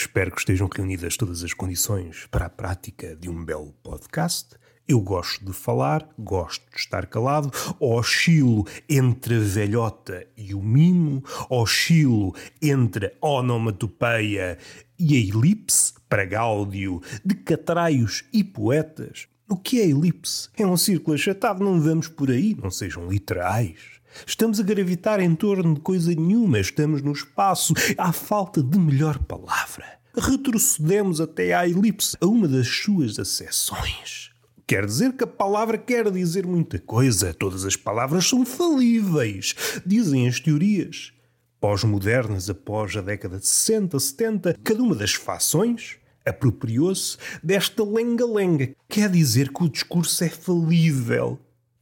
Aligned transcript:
Espero 0.00 0.30
que 0.30 0.38
estejam 0.38 0.66
reunidas 0.66 1.14
todas 1.14 1.44
as 1.44 1.52
condições 1.52 2.26
para 2.30 2.46
a 2.46 2.48
prática 2.48 3.14
de 3.14 3.28
um 3.28 3.44
belo 3.44 3.74
podcast. 3.82 4.56
Eu 4.88 4.98
gosto 4.98 5.44
de 5.44 5.52
falar, 5.52 6.08
gosto 6.18 6.64
de 6.70 6.78
estar 6.78 7.04
calado, 7.06 7.50
oscilo 7.78 8.66
entre 8.88 9.36
a 9.36 9.40
velhota 9.40 10.26
e 10.38 10.54
o 10.54 10.62
mimo, 10.62 11.22
oscilo 11.50 12.34
entre 12.62 13.14
a 13.20 13.26
onomatopeia 13.28 14.56
e 14.98 15.16
a 15.16 15.18
elipse, 15.18 15.92
para 16.08 16.24
Gáudio, 16.24 17.02
de 17.22 17.34
catraios 17.34 18.24
e 18.32 18.42
poetas. 18.42 19.28
O 19.50 19.56
que 19.56 19.80
é 19.80 19.88
elipse? 19.88 20.48
É 20.56 20.64
um 20.64 20.76
círculo 20.76 21.16
achatado, 21.16 21.64
não 21.64 21.80
vamos 21.80 22.06
por 22.06 22.30
aí, 22.30 22.56
não 22.62 22.70
sejam 22.70 23.10
literais. 23.10 23.80
Estamos 24.24 24.60
a 24.60 24.62
gravitar 24.62 25.18
em 25.18 25.34
torno 25.34 25.74
de 25.74 25.80
coisa 25.80 26.14
nenhuma, 26.14 26.60
estamos 26.60 27.02
no 27.02 27.10
espaço, 27.10 27.74
há 27.98 28.12
falta 28.12 28.62
de 28.62 28.78
melhor 28.78 29.18
palavra. 29.18 29.98
Retrocedemos 30.16 31.20
até 31.20 31.52
à 31.52 31.66
elipse, 31.66 32.16
a 32.20 32.26
uma 32.26 32.46
das 32.46 32.68
suas 32.68 33.18
acessões. 33.18 34.30
Quer 34.68 34.86
dizer 34.86 35.14
que 35.14 35.24
a 35.24 35.26
palavra 35.26 35.76
quer 35.76 36.08
dizer 36.12 36.46
muita 36.46 36.78
coisa, 36.78 37.34
todas 37.34 37.64
as 37.64 37.74
palavras 37.74 38.28
são 38.28 38.46
falíveis, 38.46 39.56
dizem 39.84 40.28
as 40.28 40.38
teorias. 40.38 41.12
Pós-modernas, 41.60 42.48
após 42.48 42.96
a 42.96 43.00
década 43.00 43.40
de 43.40 43.48
60, 43.48 43.98
70, 43.98 44.58
cada 44.62 44.80
uma 44.80 44.94
das 44.94 45.14
fações 45.14 45.99
apropriou-se 46.30 47.18
desta 47.42 47.84
lenga-lenga. 47.84 48.70
Quer 48.88 49.10
dizer 49.10 49.52
que 49.52 49.64
o 49.64 49.68
discurso 49.68 50.24
é 50.24 50.28
falível. 50.28 51.38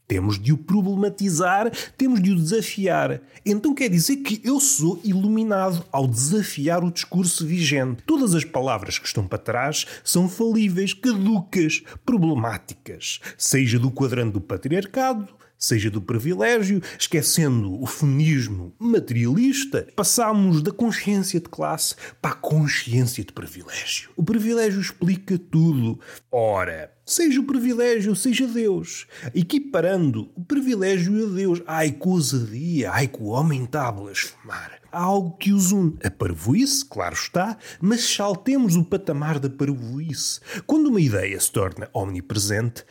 Temos 0.09 0.39
de 0.39 0.55
o 0.55 0.57
problematizar, 0.57 1.71
temos 1.99 2.23
de 2.23 2.33
o 2.33 2.35
desafiar. 2.35 3.21
Então 3.45 3.75
quer 3.75 3.91
dizer 3.91 4.17
que 4.17 4.41
eu 4.43 4.59
sou 4.59 4.99
iluminado 5.05 5.85
ao 5.93 6.07
desafiar 6.07 6.83
o 6.83 6.91
discurso 6.91 7.47
vigente. 7.47 8.03
Todas 8.07 8.35
as 8.35 8.43
palavras 8.43 8.99
que 8.99 9.07
estão 9.07 9.27
para 9.27 9.37
trás 9.37 9.87
são 10.03 10.27
falíveis, 10.27 10.95
caducas, 10.95 11.83
problemáticas, 12.07 13.21
seja 13.37 13.79
do 13.79 13.91
quadrante 13.91 14.33
do 14.33 14.41
patriarcado, 14.41 15.29
seja 15.59 15.91
do 15.91 16.01
privilégio, 16.01 16.81
esquecendo 16.97 17.83
o 17.83 17.87
feminismo 17.87 18.73
materialista, 18.79 19.89
passamos 19.97 20.63
da 20.63 20.71
consciência 20.71 21.41
de 21.41 21.49
classe 21.49 21.97
para 22.23 22.31
a 22.31 22.37
consciência 22.37 23.25
de 23.25 23.33
privilégio. 23.33 24.11
O 24.17 24.23
privilégio 24.23 24.81
explica 24.81 25.37
tudo. 25.37 25.99
Ora, 26.31 26.93
seja 27.05 27.41
o 27.41 27.45
privilégio, 27.45 28.15
seja 28.15 28.47
Deus, 28.47 29.07
equiparando 29.35 30.31
o 30.37 30.45
privilégio 30.45 31.27
a 31.27 31.35
Deus. 31.35 31.63
Ai, 31.67 31.91
que 31.91 32.09
ousadia, 32.09 32.93
ai, 32.93 33.09
que 33.09 33.21
o 33.21 33.27
homem 33.27 33.65
está 33.65 33.89
a 33.89 33.93
blasfemar. 33.93 34.79
Há 34.93 35.03
algo 35.03 35.37
que 35.37 35.53
os 35.53 35.73
une. 35.73 35.99
A 36.03 36.11
parvoíce, 36.11 36.85
claro 36.85 37.15
está, 37.15 37.59
mas 37.81 38.05
saltemos 38.05 38.77
o 38.77 38.85
patamar 38.85 39.39
da 39.39 39.51
parvoíce. 39.51 40.41
Quando 40.67 40.87
uma 40.87 41.01
ideia 41.01 41.39
se 41.39 41.51
torna 41.51 41.91
omnipresente, 41.93 42.85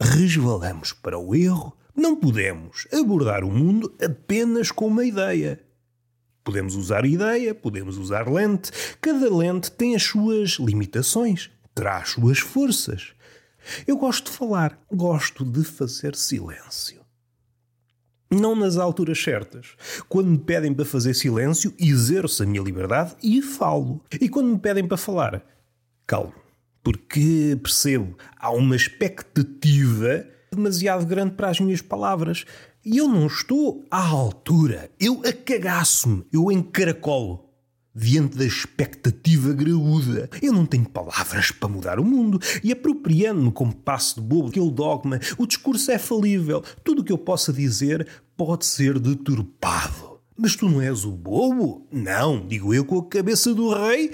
resvalamos 0.00 0.92
para 0.92 1.18
o 1.18 1.34
erro, 1.34 1.76
não 1.96 2.14
podemos 2.14 2.86
abordar 2.92 3.42
o 3.42 3.50
mundo 3.50 3.92
apenas 4.02 4.70
com 4.70 4.86
uma 4.86 5.04
ideia. 5.04 5.60
Podemos 6.44 6.76
usar 6.76 7.04
ideia, 7.04 7.54
podemos 7.54 7.96
usar 7.96 8.28
lente. 8.28 8.70
Cada 9.00 9.34
lente 9.34 9.70
tem 9.70 9.96
as 9.96 10.02
suas 10.02 10.58
limitações, 10.60 11.50
terá 11.74 11.96
as 11.96 12.10
suas 12.10 12.38
forças. 12.38 13.12
Eu 13.86 13.96
gosto 13.96 14.30
de 14.30 14.36
falar, 14.36 14.78
gosto 14.92 15.44
de 15.44 15.64
fazer 15.64 16.14
silêncio. 16.14 17.00
Não 18.30 18.54
nas 18.54 18.76
alturas 18.76 19.20
certas. 19.20 19.74
Quando 20.08 20.28
me 20.28 20.38
pedem 20.38 20.74
para 20.74 20.84
fazer 20.84 21.14
silêncio, 21.14 21.74
exerço 21.78 22.42
a 22.42 22.46
minha 22.46 22.62
liberdade 22.62 23.16
e 23.22 23.40
falo. 23.40 24.04
E 24.20 24.28
quando 24.28 24.48
me 24.48 24.58
pedem 24.58 24.86
para 24.86 24.96
falar, 24.96 25.44
calmo. 26.06 26.34
Porque 26.82 27.58
percebo, 27.60 28.16
há 28.36 28.50
uma 28.50 28.76
expectativa 28.76 30.24
demasiado 30.56 31.06
grande 31.06 31.34
para 31.34 31.50
as 31.50 31.60
minhas 31.60 31.80
palavras. 31.80 32.44
E 32.84 32.98
eu 32.98 33.08
não 33.08 33.26
estou 33.26 33.84
à 33.90 34.04
altura. 34.04 34.90
Eu 34.98 35.22
acagaço-me, 35.26 36.24
eu 36.32 36.50
encaracolo. 36.50 37.44
Diante 37.94 38.36
da 38.36 38.44
expectativa 38.44 39.52
graúda. 39.54 40.28
Eu 40.42 40.52
não 40.52 40.66
tenho 40.66 40.86
palavras 40.86 41.50
para 41.50 41.68
mudar 41.68 41.98
o 41.98 42.04
mundo. 42.04 42.38
E 42.62 42.70
apropriando-me 42.70 43.50
como 43.50 43.74
passo 43.74 44.16
de 44.16 44.26
bobo 44.26 44.48
aquele 44.48 44.70
dogma, 44.70 45.18
o 45.38 45.46
discurso 45.46 45.90
é 45.90 45.98
falível. 45.98 46.62
Tudo 46.84 47.00
o 47.00 47.04
que 47.04 47.12
eu 47.12 47.16
possa 47.16 47.52
dizer 47.52 48.06
pode 48.36 48.66
ser 48.66 48.98
deturpado. 48.98 50.20
Mas 50.36 50.54
tu 50.54 50.68
não 50.68 50.82
és 50.82 51.04
o 51.06 51.12
bobo? 51.12 51.86
Não, 51.90 52.46
digo 52.46 52.74
eu 52.74 52.84
com 52.84 52.98
a 52.98 53.06
cabeça 53.06 53.54
do 53.54 53.72
rei 53.72 54.12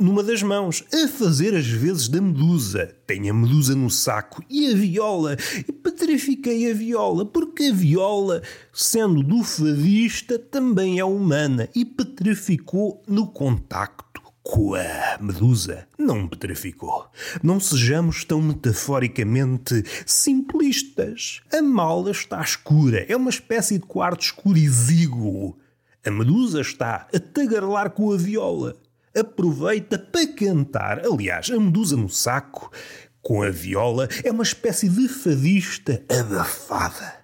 numa 0.00 0.22
das 0.22 0.42
mãos, 0.42 0.82
a 0.92 1.08
fazer 1.08 1.54
as 1.54 1.66
vezes 1.66 2.08
da 2.08 2.20
medusa. 2.20 2.94
Tenho 3.06 3.30
a 3.30 3.34
medusa 3.34 3.74
no 3.74 3.90
saco 3.90 4.42
e 4.48 4.72
a 4.72 4.74
viola. 4.74 5.36
E 5.68 5.72
petrifiquei 5.72 6.70
a 6.70 6.74
viola, 6.74 7.26
porque 7.26 7.64
a 7.64 7.72
viola, 7.72 8.42
sendo 8.72 9.22
do 9.22 9.44
fadista, 9.44 10.38
também 10.38 10.98
é 10.98 11.04
humana 11.04 11.68
e 11.74 11.84
petrificou 11.84 13.02
no 13.06 13.26
contacto 13.26 14.22
com 14.42 14.74
a 14.74 15.18
medusa. 15.20 15.86
Não 15.98 16.26
petrificou. 16.26 17.06
Não 17.42 17.60
sejamos 17.60 18.24
tão 18.24 18.40
metaforicamente 18.40 19.84
simplistas. 20.06 21.42
A 21.52 21.60
mala 21.60 22.10
está 22.10 22.40
escura, 22.40 23.04
é 23.08 23.14
uma 23.14 23.30
espécie 23.30 23.78
de 23.78 23.84
quarto 23.84 24.22
escuro 24.22 24.58
exíguo. 24.58 25.58
A 26.04 26.10
medusa 26.10 26.62
está 26.62 27.06
a 27.14 27.20
tagarlar 27.20 27.90
com 27.90 28.10
a 28.10 28.16
viola 28.16 28.74
aproveita 29.14 29.98
para 29.98 30.26
cantar. 30.26 31.04
Aliás, 31.04 31.50
a 31.50 31.58
medusa 31.58 31.96
no 31.96 32.08
saco, 32.08 32.70
com 33.22 33.42
a 33.42 33.50
viola, 33.50 34.08
é 34.24 34.30
uma 34.30 34.42
espécie 34.42 34.88
de 34.88 35.08
fadista 35.08 36.02
abafada. 36.08 37.20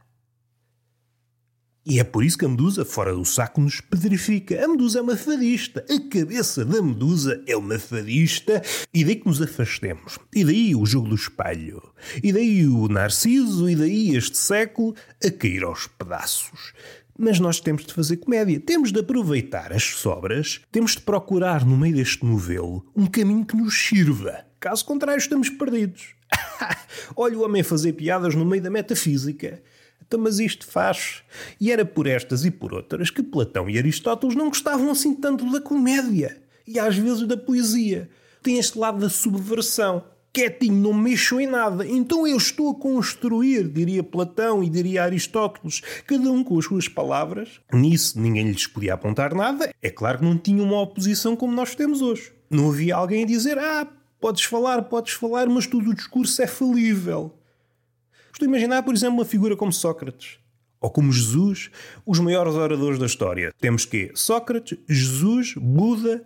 E 1.88 2.00
é 2.00 2.04
por 2.04 2.24
isso 2.24 2.36
que 2.36 2.44
a 2.44 2.48
medusa 2.48 2.84
fora 2.84 3.14
do 3.14 3.24
saco 3.24 3.60
nos 3.60 3.80
pedrifica. 3.80 4.62
A 4.62 4.66
medusa 4.66 4.98
é 4.98 5.02
uma 5.02 5.16
fadista. 5.16 5.86
A 5.88 6.10
cabeça 6.10 6.64
da 6.64 6.82
medusa 6.82 7.40
é 7.46 7.56
uma 7.56 7.78
fadista. 7.78 8.60
E 8.92 9.04
daí 9.04 9.14
que 9.14 9.26
nos 9.28 9.40
afastemos. 9.40 10.18
E 10.34 10.44
daí 10.44 10.74
o 10.74 10.84
jogo 10.84 11.10
do 11.10 11.14
espelho. 11.14 11.80
E 12.20 12.32
daí 12.32 12.66
o 12.66 12.88
narciso. 12.88 13.70
E 13.70 13.76
daí 13.76 14.16
este 14.16 14.36
século 14.36 14.96
a 15.24 15.30
cair 15.30 15.62
aos 15.62 15.86
pedaços. 15.86 16.72
Mas 17.18 17.40
nós 17.40 17.60
temos 17.60 17.84
de 17.84 17.94
fazer 17.94 18.18
comédia, 18.18 18.60
temos 18.60 18.92
de 18.92 19.00
aproveitar 19.00 19.72
as 19.72 19.84
sobras, 19.84 20.60
temos 20.70 20.92
de 20.92 21.00
procurar 21.00 21.64
no 21.64 21.76
meio 21.76 21.94
deste 21.94 22.24
novelo 22.24 22.86
um 22.94 23.06
caminho 23.06 23.44
que 23.44 23.56
nos 23.56 23.74
sirva. 23.74 24.44
Caso 24.60 24.84
contrário, 24.84 25.18
estamos 25.18 25.48
perdidos. 25.48 26.14
Olha 27.16 27.38
o 27.38 27.42
homem 27.42 27.62
fazer 27.62 27.94
piadas 27.94 28.34
no 28.34 28.44
meio 28.44 28.62
da 28.62 28.70
metafísica. 28.70 29.62
Então, 30.06 30.20
mas 30.20 30.38
isto 30.38 30.66
faz. 30.66 31.22
E 31.60 31.72
era 31.72 31.84
por 31.84 32.06
estas 32.06 32.44
e 32.44 32.50
por 32.50 32.74
outras 32.74 33.10
que 33.10 33.22
Platão 33.22 33.68
e 33.68 33.78
Aristóteles 33.78 34.36
não 34.36 34.48
gostavam 34.48 34.90
assim 34.90 35.14
tanto 35.14 35.50
da 35.50 35.60
comédia 35.60 36.40
e 36.66 36.78
às 36.78 36.96
vezes 36.96 37.26
da 37.26 37.36
poesia. 37.36 38.08
Tem 38.42 38.58
este 38.58 38.78
lado 38.78 38.98
da 38.98 39.08
subversão 39.08 40.04
quietinho, 40.36 40.74
não 40.74 40.92
mexo 40.92 41.40
em 41.40 41.46
nada. 41.46 41.86
Então 41.86 42.26
eu 42.26 42.36
estou 42.36 42.70
a 42.70 42.74
construir, 42.74 43.66
diria 43.68 44.02
Platão 44.02 44.62
e 44.62 44.68
diria 44.68 45.02
Aristóteles, 45.02 45.80
cada 46.06 46.30
um 46.30 46.44
com 46.44 46.58
as 46.58 46.66
suas 46.66 46.88
palavras. 46.88 47.58
Nisso 47.72 48.20
ninguém 48.20 48.50
lhes 48.50 48.66
podia 48.66 48.92
apontar 48.92 49.34
nada. 49.34 49.74
É 49.80 49.88
claro 49.88 50.18
que 50.18 50.24
não 50.24 50.36
tinha 50.36 50.62
uma 50.62 50.78
oposição 50.78 51.34
como 51.34 51.54
nós 51.54 51.74
temos 51.74 52.02
hoje. 52.02 52.34
Não 52.50 52.68
havia 52.68 52.96
alguém 52.96 53.24
a 53.24 53.26
dizer: 53.26 53.58
ah, 53.58 53.88
podes 54.20 54.44
falar, 54.44 54.82
podes 54.82 55.14
falar, 55.14 55.48
mas 55.48 55.66
todo 55.66 55.88
o 55.88 55.94
discurso 55.94 56.42
é 56.42 56.46
falível. 56.46 57.34
Estou 58.30 58.44
a 58.44 58.50
imaginar, 58.50 58.82
por 58.82 58.94
exemplo, 58.94 59.14
uma 59.14 59.24
figura 59.24 59.56
como 59.56 59.72
Sócrates. 59.72 60.38
Ou 60.78 60.90
como 60.90 61.10
Jesus, 61.10 61.70
os 62.04 62.20
maiores 62.20 62.52
oradores 62.52 62.98
da 62.98 63.06
história. 63.06 63.54
Temos 63.58 63.86
que 63.86 64.10
Sócrates, 64.14 64.78
Jesus, 64.86 65.54
Buda, 65.54 66.22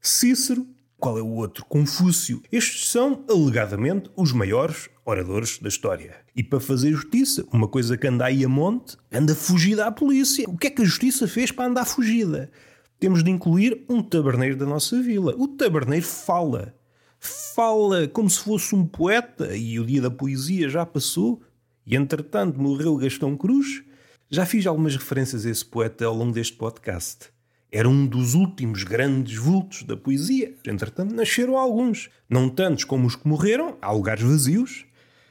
Cícero 0.00 0.66
qual 1.02 1.18
é 1.18 1.20
o 1.20 1.34
outro? 1.34 1.64
Confúcio. 1.64 2.40
Estes 2.52 2.88
são, 2.88 3.24
alegadamente, 3.28 4.08
os 4.14 4.30
maiores 4.30 4.88
oradores 5.04 5.58
da 5.58 5.68
história. 5.68 6.14
E 6.36 6.44
para 6.44 6.60
fazer 6.60 6.92
justiça, 6.92 7.44
uma 7.52 7.66
coisa 7.66 7.98
que 7.98 8.06
anda 8.06 8.24
aí 8.24 8.44
a 8.44 8.48
monte, 8.48 8.96
anda 9.10 9.34
fugida 9.34 9.84
à 9.84 9.90
polícia. 9.90 10.48
O 10.48 10.56
que 10.56 10.68
é 10.68 10.70
que 10.70 10.80
a 10.80 10.84
justiça 10.84 11.26
fez 11.26 11.50
para 11.50 11.66
andar 11.66 11.86
fugida? 11.86 12.52
Temos 13.00 13.24
de 13.24 13.32
incluir 13.32 13.84
um 13.88 14.00
taberneiro 14.00 14.54
da 14.54 14.64
nossa 14.64 15.02
vila. 15.02 15.34
O 15.36 15.48
taberneiro 15.48 16.06
fala. 16.06 16.72
Fala 17.18 18.06
como 18.06 18.30
se 18.30 18.38
fosse 18.38 18.72
um 18.72 18.86
poeta, 18.86 19.56
e 19.56 19.80
o 19.80 19.84
dia 19.84 20.02
da 20.02 20.10
poesia 20.10 20.68
já 20.68 20.86
passou, 20.86 21.42
e 21.84 21.96
entretanto 21.96 22.62
morreu 22.62 22.96
Gastão 22.96 23.36
Cruz. 23.36 23.82
Já 24.30 24.46
fiz 24.46 24.68
algumas 24.68 24.94
referências 24.94 25.44
a 25.46 25.50
esse 25.50 25.64
poeta 25.64 26.04
ao 26.04 26.14
longo 26.14 26.32
deste 26.32 26.56
podcast. 26.56 27.31
Era 27.74 27.88
um 27.88 28.06
dos 28.06 28.34
últimos 28.34 28.84
grandes 28.84 29.38
vultos 29.38 29.82
da 29.84 29.96
poesia. 29.96 30.54
Entretanto, 30.66 31.14
nasceram 31.14 31.56
alguns. 31.56 32.10
Não 32.28 32.50
tantos 32.50 32.84
como 32.84 33.06
os 33.06 33.16
que 33.16 33.26
morreram, 33.26 33.78
há 33.80 33.90
lugares 33.90 34.22
vazios. 34.22 34.84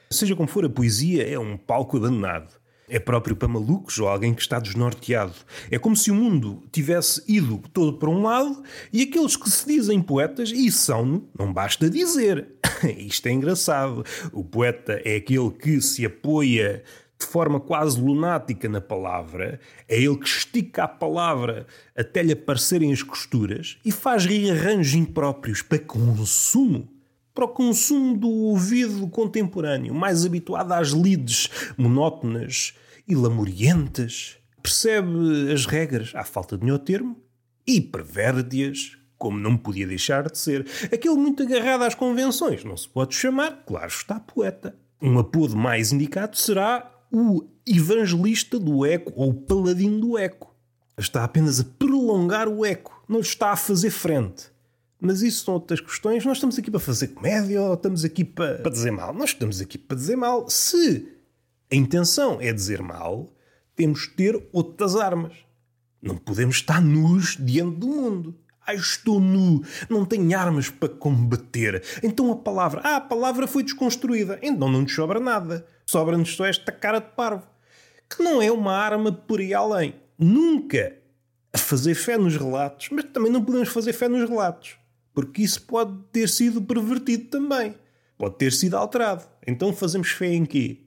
Seja 0.10 0.36
como 0.36 0.50
for, 0.50 0.66
a 0.66 0.70
poesia 0.70 1.24
é 1.24 1.38
um 1.38 1.56
palco 1.56 2.00
danado. 2.00 2.52
É 2.90 3.00
próprio 3.00 3.36
para 3.36 3.48
malucos 3.48 4.00
ou 4.00 4.08
alguém 4.08 4.34
que 4.34 4.42
está 4.42 4.60
desnorteado. 4.60 5.36
É 5.70 5.78
como 5.78 5.96
se 5.96 6.10
o 6.10 6.16
mundo 6.16 6.64
tivesse 6.72 7.24
ido 7.28 7.62
todo 7.72 8.00
para 8.00 8.10
um 8.10 8.24
lado 8.24 8.64
e 8.92 9.04
aqueles 9.04 9.38
que 9.38 9.50
se 9.50 9.66
dizem 9.66 10.02
poetas, 10.02 10.52
e 10.52 10.70
são, 10.72 11.24
não 11.38 11.54
basta 11.54 11.90
dizer. 11.90 12.56
Isto 12.98 13.28
é 13.28 13.32
engraçado. 13.32 14.04
O 14.34 14.44
poeta 14.44 15.00
é 15.06 15.16
aquele 15.16 15.52
que 15.52 15.80
se 15.80 16.06
apoia 16.06 16.84
de 17.22 17.26
forma 17.26 17.60
quase 17.60 18.00
lunática 18.02 18.68
na 18.68 18.82
palavra, 18.82 19.60
é 19.88 20.02
ele 20.02 20.18
que 20.18 20.28
estica 20.28 20.84
a 20.84 20.88
palavra 20.88 21.66
até 21.96 22.22
lhe 22.22 22.34
aparecerem 22.34 22.92
as 22.92 23.04
costuras 23.04 23.78
e 23.86 23.92
faz 23.92 24.26
rearranjos 24.26 24.94
impróprios 24.94 25.62
para 25.62 25.80
consumo 25.80 26.90
para 27.34 27.46
o 27.46 27.48
consumo 27.48 28.18
do 28.18 28.28
ouvido 28.28 29.08
contemporâneo, 29.08 29.94
mais 29.94 30.26
habituado 30.26 30.74
às 30.74 30.90
lides 30.90 31.50
monótonas 31.78 32.74
e 33.08 33.16
lamurientas. 33.16 34.38
Percebe 34.62 35.50
as 35.52 35.66
regras 35.66 36.12
à 36.14 36.26
falta 36.26 36.58
de 36.58 36.66
melhor 36.66 36.80
termo 36.80 37.18
e 37.66 37.80
perverte-as 37.80 38.98
como 39.18 39.40
não 39.40 39.56
podia 39.56 39.88
deixar 39.88 40.30
de 40.30 40.38
ser. 40.38 40.66
Aquele 40.92 41.16
muito 41.16 41.44
agarrado 41.44 41.84
às 41.84 41.96
convenções 41.96 42.66
não 42.66 42.76
se 42.76 42.90
pode 42.90 43.16
chamar, 43.16 43.64
claro 43.66 43.88
está, 43.88 44.20
poeta. 44.20 44.76
Um 45.02 45.18
apodo 45.18 45.56
mais 45.56 45.92
indicado 45.92 46.36
será 46.36 46.92
o 47.12 47.48
evangelista 47.66 48.58
do 48.58 48.86
eco 48.86 49.12
ou 49.16 49.30
o 49.32 49.34
paladino 49.34 50.00
do 50.00 50.18
eco. 50.18 50.56
Está 50.98 51.24
apenas 51.24 51.60
a 51.60 51.64
prolongar 51.64 52.48
o 52.48 52.66
eco, 52.66 53.04
não 53.08 53.20
está 53.20 53.52
a 53.52 53.56
fazer 53.56 53.90
frente. 53.90 54.52
Mas 55.00 55.22
isso 55.22 55.46
são 55.46 55.56
outras 55.56 55.80
questões. 55.80 56.24
Nós 56.24 56.38
estamos 56.38 56.60
aqui 56.60 56.70
para 56.70 56.80
fazer 56.80 57.08
comédia 57.10 57.62
ou 57.62 57.74
estamos 57.74 58.06
aqui 58.06 58.24
para, 58.24 58.60
para 58.60 58.72
dizer 58.72 58.92
mal? 58.92 59.14
Nós 59.14 59.32
estamos 59.32 59.60
aqui 59.60 59.78
para 59.78 59.98
dizer 59.98 60.16
mal. 60.16 60.48
Se 60.48 61.08
a 61.72 61.76
intenção 61.76 62.40
é 62.40 62.54
dizer 62.54 62.82
mal, 62.82 63.34
temos 63.76 64.06
que 64.06 64.16
ter 64.16 64.48
outras 64.54 64.96
armas. 64.96 65.34
Não 66.00 66.18
podemos 66.18 66.58
estar 66.58 66.82
nus 66.82 67.36
diante 67.40 67.78
do 67.78 67.88
mundo. 67.88 68.36
Ah, 68.72 68.74
estou 68.74 69.20
nu, 69.20 69.62
não 69.90 70.06
tenho 70.06 70.38
armas 70.38 70.70
para 70.70 70.88
combater. 70.88 71.84
Então 72.02 72.32
a 72.32 72.36
palavra, 72.38 72.82
ah, 72.84 72.96
a 72.96 73.02
palavra 73.02 73.46
foi 73.48 73.64
desconstruída. 73.64 74.40
Então 74.42 74.72
não 74.72 74.82
nos 74.82 74.96
sobra 74.96 75.20
nada. 75.20 75.66
Sobra-nos 75.86 76.36
só 76.36 76.46
esta 76.46 76.72
cara 76.72 77.00
de 77.00 77.10
parvo. 77.10 77.46
Que 78.10 78.24
não 78.24 78.42
é 78.42 78.50
uma 78.50 78.74
arma 78.74 79.12
por 79.12 79.40
aí 79.40 79.54
além. 79.54 79.96
Nunca 80.18 80.96
a 81.54 81.58
fazer 81.58 81.96
fé 81.96 82.18
nos 82.18 82.38
relatos, 82.38 82.90
mas 82.92 83.04
também 83.06 83.32
não 83.32 83.44
podemos 83.44 83.68
fazer 83.70 83.92
fé 83.92 84.08
nos 84.08 84.30
relatos. 84.30 84.78
Porque 85.14 85.42
isso 85.42 85.62
pode 85.64 85.98
ter 86.14 86.30
sido 86.30 86.62
pervertido 86.62 87.26
também. 87.26 87.76
Pode 88.18 88.38
ter 88.38 88.54
sido 88.54 88.78
alterado. 88.78 89.26
Então 89.46 89.74
fazemos 89.74 90.12
fé 90.12 90.34
em 90.34 90.46
quê? 90.46 90.80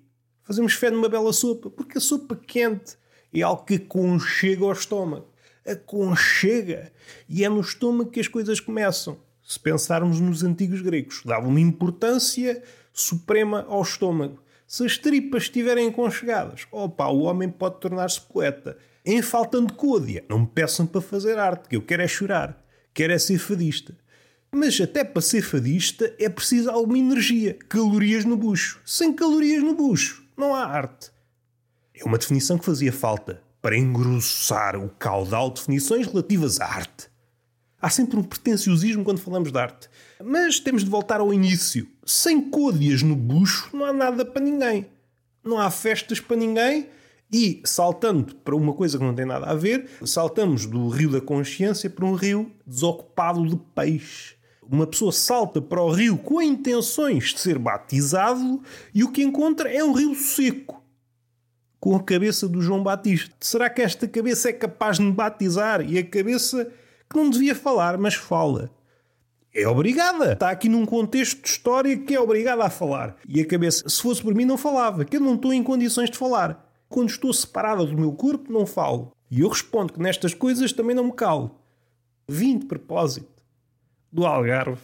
Fazemos 0.43 0.73
fé 0.73 0.91
numa 0.91 1.09
bela 1.09 1.33
sopa. 1.35 1.69
Porque 1.69 1.99
a 1.99 2.01
sopa 2.01 2.35
quente 2.35 2.97
é 3.35 3.43
algo 3.43 3.65
que 3.65 3.75
aconchega 3.75 4.65
ao 4.65 4.73
estômago. 4.73 5.34
Aconchega. 5.67 6.93
E 7.29 7.45
é 7.45 7.49
no 7.49 7.61
estômago 7.61 8.11
que 8.11 8.21
as 8.21 8.29
coisas 8.29 8.61
começam. 8.61 9.19
Se 9.43 9.61
pensarmos 9.61 10.21
nos 10.21 10.43
antigos 10.43 10.81
gregos, 10.81 11.23
dava 11.25 11.47
uma 11.47 11.61
importância 11.61 12.63
suprema 12.93 13.67
ao 13.69 13.83
estômago. 13.83 14.43
Se 14.67 14.85
as 14.87 14.97
tripas 14.97 15.45
estiverem 15.45 15.89
aconchegadas, 15.89 16.67
opa, 16.73 17.09
o 17.09 17.23
homem 17.23 17.51
pode 17.51 17.79
tornar-se 17.79 18.21
poeta. 18.21 18.79
Em 19.05 19.21
faltando 19.21 19.75
côdea, 19.75 20.25
não 20.29 20.41
me 20.41 20.47
peçam 20.47 20.87
para 20.87 21.03
fazer 21.03 21.39
arte, 21.39 21.69
que 21.69 21.77
eu 21.77 21.83
quero 21.83 22.03
é 22.03 22.09
chorar, 22.09 22.65
quero 22.95 23.13
é 23.13 23.19
ser 23.19 23.39
fadista. 23.39 23.95
Mas 24.51 24.81
até 24.81 25.05
para 25.05 25.21
ser 25.21 25.43
fadista 25.43 26.15
é 26.19 26.29
preciso 26.29 26.71
alguma 26.71 26.99
energia, 26.99 27.59
calorias 27.69 28.25
no 28.25 28.37
bucho. 28.37 28.81
Sem 28.85 29.13
calorias 29.13 29.63
no 29.63 29.75
bucho, 29.75 30.25
não 30.37 30.55
há 30.55 30.65
arte. 30.65 31.11
É 31.95 32.05
uma 32.05 32.17
definição 32.17 32.57
que 32.57 32.65
fazia 32.65 32.93
falta 32.93 33.43
para 33.65 33.79
engrossar 33.79 34.77
o 34.77 34.91
caudal 34.91 35.49
de 35.49 35.61
definições 35.61 36.07
relativas 36.07 36.61
à 36.61 36.67
arte. 36.67 37.09
Há 37.81 37.89
sempre 37.89 38.19
um 38.19 38.23
pretenciosismo 38.23 39.03
quando 39.03 39.21
falamos 39.21 39.51
de 39.51 39.59
arte. 39.59 39.89
Mas 40.23 40.61
temos 40.61 40.85
de 40.85 40.91
voltar 40.91 41.19
ao 41.19 41.33
início. 41.33 41.89
Sem 42.05 42.43
côdeas 42.51 43.03
no 43.03 43.17
bucho 43.17 43.75
não 43.75 43.87
há 43.87 43.93
nada 43.95 44.23
para 44.23 44.45
ninguém. 44.45 44.85
Não 45.43 45.59
há 45.59 45.71
festas 45.71 46.21
para 46.21 46.37
ninguém. 46.37 46.91
E, 47.33 47.63
saltando 47.65 48.35
para 48.35 48.55
uma 48.55 48.75
coisa 48.75 48.99
que 48.99 49.05
não 49.05 49.15
tem 49.15 49.25
nada 49.25 49.47
a 49.47 49.55
ver, 49.55 49.89
saltamos 50.05 50.67
do 50.67 50.87
rio 50.91 51.11
da 51.11 51.23
consciência 51.23 51.89
para 51.89 52.05
um 52.05 52.15
rio 52.15 52.53
desocupado 52.67 53.49
de 53.49 53.57
peixe. 53.75 54.35
Uma 54.71 54.87
pessoa 54.87 55.11
salta 55.11 55.63
para 55.63 55.83
o 55.83 55.91
rio 55.91 56.19
com 56.19 56.43
intenções 56.43 57.33
de 57.33 57.41
ser 57.41 57.59
batizado 57.59 58.61
e 58.93 59.03
o 59.03 59.11
que 59.11 59.23
encontra 59.23 59.73
é 59.73 59.83
um 59.83 59.95
rio 59.95 60.15
seco. 60.15 60.84
Com 61.85 61.97
a 61.97 62.03
cabeça 62.03 62.49
do 62.49 62.63
João 62.63 62.83
Batista. 62.83 63.31
Será 63.39 63.69
que 63.69 63.83
esta 63.83 64.09
cabeça 64.09 64.49
é 64.49 64.55
capaz 64.55 64.97
de 64.97 65.03
me 65.03 65.13
batizar? 65.13 65.83
E 65.83 65.99
a 65.99 66.03
cabeça 66.03 66.73
que 67.11 67.15
não 67.15 67.29
devia 67.29 67.55
falar, 67.55 67.99
mas 67.99 68.15
fala. 68.15 68.71
É 69.53 69.69
obrigada. 69.69 70.33
Está 70.33 70.49
aqui 70.49 70.67
num 70.67 70.87
contexto 70.87 71.43
de 71.43 71.47
história 71.51 71.95
que 71.95 72.15
é 72.15 72.19
obrigada 72.19 72.65
a 72.65 72.71
falar. 72.71 73.17
E 73.29 73.39
a 73.39 73.47
cabeça, 73.47 73.87
se 73.87 74.01
fosse 74.01 74.23
por 74.23 74.35
mim, 74.35 74.47
não 74.47 74.57
falava, 74.57 75.05
que 75.05 75.19
eu 75.19 75.21
não 75.21 75.35
estou 75.35 75.53
em 75.53 75.63
condições 75.63 76.09
de 76.09 76.17
falar. 76.17 76.67
Quando 76.89 77.11
estou 77.11 77.31
separada 77.35 77.85
do 77.85 77.99
meu 77.99 78.13
corpo, 78.13 78.51
não 78.51 78.65
falo. 78.65 79.13
E 79.31 79.43
eu 79.43 79.49
respondo 79.51 79.93
que 79.93 80.01
nestas 80.01 80.33
coisas 80.33 80.73
também 80.73 80.97
não 80.97 81.05
me 81.05 81.13
calo. 81.13 81.61
Vim 82.27 82.57
de 82.61 82.65
propósito 82.65 83.43
do 84.11 84.25
Algarve 84.25 84.81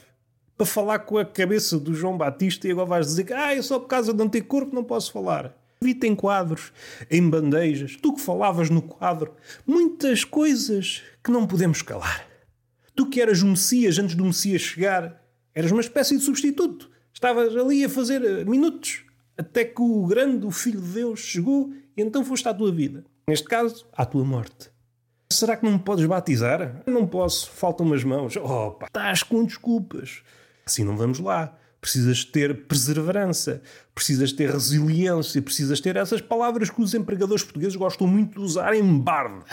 para 0.55 0.67
falar 0.67 0.99
com 0.99 1.17
a 1.17 1.25
cabeça 1.25 1.79
do 1.79 1.94
João 1.94 2.19
Batista 2.19 2.69
e 2.69 2.73
agora 2.73 2.88
vais 2.88 3.06
dizer 3.06 3.25
que 3.25 3.32
ah, 3.32 3.56
eu 3.56 3.62
só 3.62 3.79
por 3.79 3.88
causa 3.88 4.12
de 4.12 4.19
não 4.19 4.29
ter 4.29 4.43
corpo 4.43 4.75
não 4.75 4.85
posso 4.85 5.11
falar. 5.11 5.58
Vi-te 5.82 6.06
em 6.06 6.15
quadros, 6.15 6.73
em 7.11 7.27
bandejas, 7.27 7.97
tu 7.97 8.12
que 8.12 8.21
falavas 8.21 8.69
no 8.69 8.82
quadro, 8.82 9.35
muitas 9.67 10.25
coisas 10.25 11.03
que 11.25 11.31
não 11.31 11.47
podemos 11.47 11.81
calar. 11.81 12.27
Tu 12.94 13.06
que 13.06 13.19
eras 13.19 13.41
o 13.41 13.47
Messias 13.47 13.99
antes 13.99 14.15
do 14.15 14.27
Messias 14.27 14.61
chegar, 14.61 15.25
eras 15.55 15.71
uma 15.71 15.81
espécie 15.81 16.19
de 16.19 16.23
substituto. 16.23 16.91
Estavas 17.15 17.56
ali 17.56 17.82
a 17.82 17.88
fazer 17.88 18.23
eh, 18.23 18.44
minutos 18.44 19.05
até 19.38 19.65
que 19.65 19.81
o 19.81 20.06
grande, 20.06 20.44
o 20.44 20.50
Filho 20.50 20.82
de 20.82 20.88
Deus, 20.88 21.21
chegou 21.21 21.73
e 21.97 22.03
então 22.03 22.23
foste 22.27 22.47
à 22.47 22.53
tua 22.53 22.71
vida. 22.71 23.03
Neste 23.27 23.49
caso, 23.49 23.87
à 23.94 24.05
tua 24.05 24.23
morte. 24.23 24.71
Será 25.32 25.56
que 25.56 25.65
não 25.65 25.73
me 25.73 25.79
podes 25.79 26.05
batizar? 26.05 26.82
Não 26.87 27.06
posso, 27.06 27.50
faltam 27.50 27.87
umas 27.87 28.05
mãos. 28.05 28.37
Opa, 28.37 28.84
estás 28.84 29.22
com 29.22 29.44
desculpas. 29.46 30.22
Assim 30.67 30.84
não 30.84 30.94
vamos 30.94 31.20
lá. 31.20 31.56
Precisas 31.81 32.25
ter 32.25 32.67
perseverança, 32.67 33.63
precisas 33.94 34.32
ter 34.32 34.51
resiliência, 34.51 35.41
precisas 35.41 35.81
ter 35.81 35.96
essas 35.96 36.20
palavras 36.20 36.69
que 36.69 36.82
os 36.82 36.93
empregadores 36.93 37.43
portugueses 37.43 37.77
gostam 37.77 38.06
muito 38.06 38.39
de 38.39 38.44
usar 38.44 38.75
em 38.75 38.99
barda. 38.99 39.46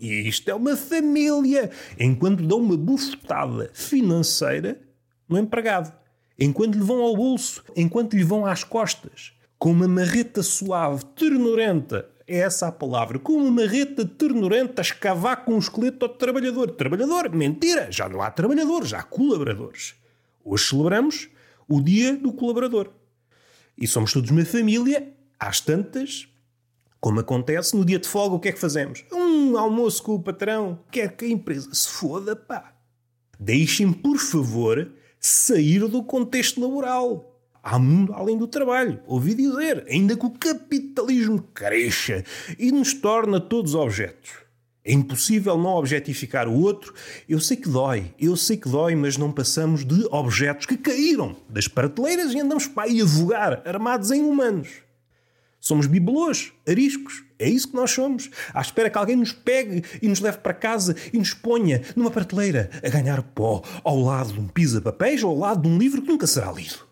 E 0.00 0.26
isto 0.28 0.50
é 0.50 0.54
uma 0.54 0.76
família. 0.76 1.70
Enquanto 1.98 2.42
dão 2.42 2.58
uma 2.58 2.76
bufetada 2.76 3.70
financeira 3.74 4.80
no 5.28 5.38
empregado, 5.38 5.92
enquanto 6.38 6.76
lhe 6.76 6.82
vão 6.82 7.02
ao 7.02 7.16
bolso, 7.16 7.62
enquanto 7.76 8.14
lhe 8.14 8.24
vão 8.24 8.46
às 8.46 8.64
costas, 8.64 9.32
com 9.58 9.70
uma 9.70 9.88
marreta 9.88 10.42
suave, 10.42 11.04
ternurenta, 11.14 12.08
é 12.26 12.38
essa 12.38 12.68
a 12.68 12.72
palavra, 12.72 13.18
com 13.18 13.34
uma 13.34 13.50
marreta 13.50 14.04
ternurenta 14.04 14.80
a 14.80 14.84
escavar 14.84 15.44
com 15.44 15.56
o 15.56 15.58
esqueleto 15.58 16.06
ao 16.06 16.08
trabalhador. 16.08 16.70
Trabalhador? 16.70 17.30
Mentira! 17.30 17.88
Já 17.90 18.08
não 18.08 18.22
há 18.22 18.30
trabalhadores, 18.30 18.88
já 18.88 19.00
há 19.00 19.02
colaboradores. 19.02 19.94
Hoje 20.42 20.68
celebramos 20.68 21.28
o 21.68 21.80
dia 21.80 22.16
do 22.16 22.32
colaborador. 22.32 22.90
E 23.76 23.86
somos 23.86 24.12
todos 24.12 24.30
uma 24.30 24.44
família, 24.44 25.12
às 25.38 25.60
tantas, 25.60 26.28
como 27.00 27.20
acontece 27.20 27.76
no 27.76 27.84
dia 27.84 27.98
de 27.98 28.08
folga, 28.08 28.36
o 28.36 28.40
que 28.40 28.48
é 28.48 28.52
que 28.52 28.58
fazemos? 28.58 29.04
Um 29.12 29.58
almoço 29.58 30.02
com 30.02 30.14
o 30.14 30.22
patrão, 30.22 30.78
quer 30.90 31.14
que 31.16 31.26
a 31.26 31.28
empresa 31.28 31.68
se 31.74 31.88
foda, 31.88 32.34
pá. 32.34 32.74
Deixem, 33.38 33.92
por 33.92 34.16
favor, 34.16 34.90
sair 35.20 35.86
do 35.88 36.02
contexto 36.02 36.60
laboral. 36.60 37.38
Há 37.62 37.78
mundo 37.78 38.12
além 38.12 38.38
do 38.38 38.46
trabalho. 38.46 39.02
Ouvi 39.06 39.34
dizer, 39.34 39.86
ainda 39.88 40.16
que 40.16 40.24
o 40.24 40.30
capitalismo 40.30 41.42
cresça 41.54 42.22
e 42.58 42.70
nos 42.70 42.94
torna 42.94 43.40
todos 43.40 43.74
objetos. 43.74 44.43
É 44.84 44.92
impossível 44.92 45.56
não 45.56 45.76
objetificar 45.76 46.46
o 46.46 46.60
outro. 46.60 46.92
Eu 47.26 47.40
sei 47.40 47.56
que 47.56 47.68
dói, 47.68 48.14
eu 48.20 48.36
sei 48.36 48.58
que 48.58 48.68
dói, 48.68 48.94
mas 48.94 49.16
não 49.16 49.32
passamos 49.32 49.82
de 49.82 50.06
objetos 50.10 50.66
que 50.66 50.76
caíram 50.76 51.34
das 51.48 51.66
prateleiras 51.66 52.34
e 52.34 52.40
andamos 52.40 52.66
para 52.66 52.82
aí 52.82 53.00
a 53.00 53.04
vogar, 53.04 53.62
armados 53.66 54.10
em 54.10 54.22
humanos. 54.22 54.68
Somos 55.58 55.86
bibelôs, 55.86 56.52
ariscos. 56.68 57.24
É 57.38 57.48
isso 57.48 57.68
que 57.68 57.74
nós 57.74 57.90
somos. 57.90 58.28
À 58.52 58.60
espera 58.60 58.90
que 58.90 58.98
alguém 58.98 59.16
nos 59.16 59.32
pegue 59.32 59.82
e 60.02 60.06
nos 60.06 60.20
leve 60.20 60.36
para 60.36 60.52
casa 60.52 60.94
e 61.10 61.16
nos 61.16 61.32
ponha 61.32 61.80
numa 61.96 62.10
prateleira 62.10 62.68
a 62.84 62.88
ganhar 62.90 63.22
pó 63.22 63.62
ao 63.82 63.98
lado 63.98 64.34
de 64.34 64.40
um 64.40 64.46
pisa-papéis 64.46 65.24
ou 65.24 65.30
ao 65.30 65.38
lado 65.38 65.62
de 65.62 65.68
um 65.68 65.78
livro 65.78 66.02
que 66.02 66.08
nunca 66.08 66.26
será 66.26 66.52
lido. 66.52 66.86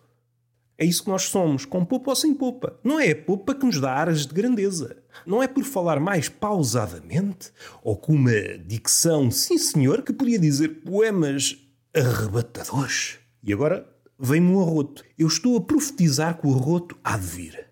É 0.82 0.84
isso 0.84 1.04
que 1.04 1.10
nós 1.10 1.28
somos, 1.28 1.64
com 1.64 1.84
popa 1.84 2.10
ou 2.10 2.16
sem 2.16 2.34
popa. 2.34 2.76
Não 2.82 2.98
é 2.98 3.12
a 3.12 3.16
popa 3.16 3.54
que 3.54 3.64
nos 3.64 3.78
dá 3.78 3.92
aras 3.92 4.26
de 4.26 4.34
grandeza. 4.34 4.96
Não 5.24 5.40
é 5.40 5.46
por 5.46 5.62
falar 5.62 6.00
mais 6.00 6.28
pausadamente 6.28 7.52
ou 7.84 7.96
com 7.96 8.14
uma 8.14 8.58
dicção, 8.66 9.30
sim 9.30 9.56
senhor, 9.58 10.02
que 10.02 10.12
podia 10.12 10.40
dizer 10.40 10.82
poemas 10.84 11.56
arrebatadores. 11.94 13.20
E 13.44 13.52
agora 13.52 13.88
vem-me 14.18 14.50
um 14.50 14.60
arroto. 14.60 15.04
Eu 15.16 15.28
estou 15.28 15.56
a 15.56 15.60
profetizar 15.60 16.40
que 16.40 16.48
o 16.48 16.52
arroto 16.52 16.98
há 17.04 17.16
de 17.16 17.26
vir. 17.26 17.66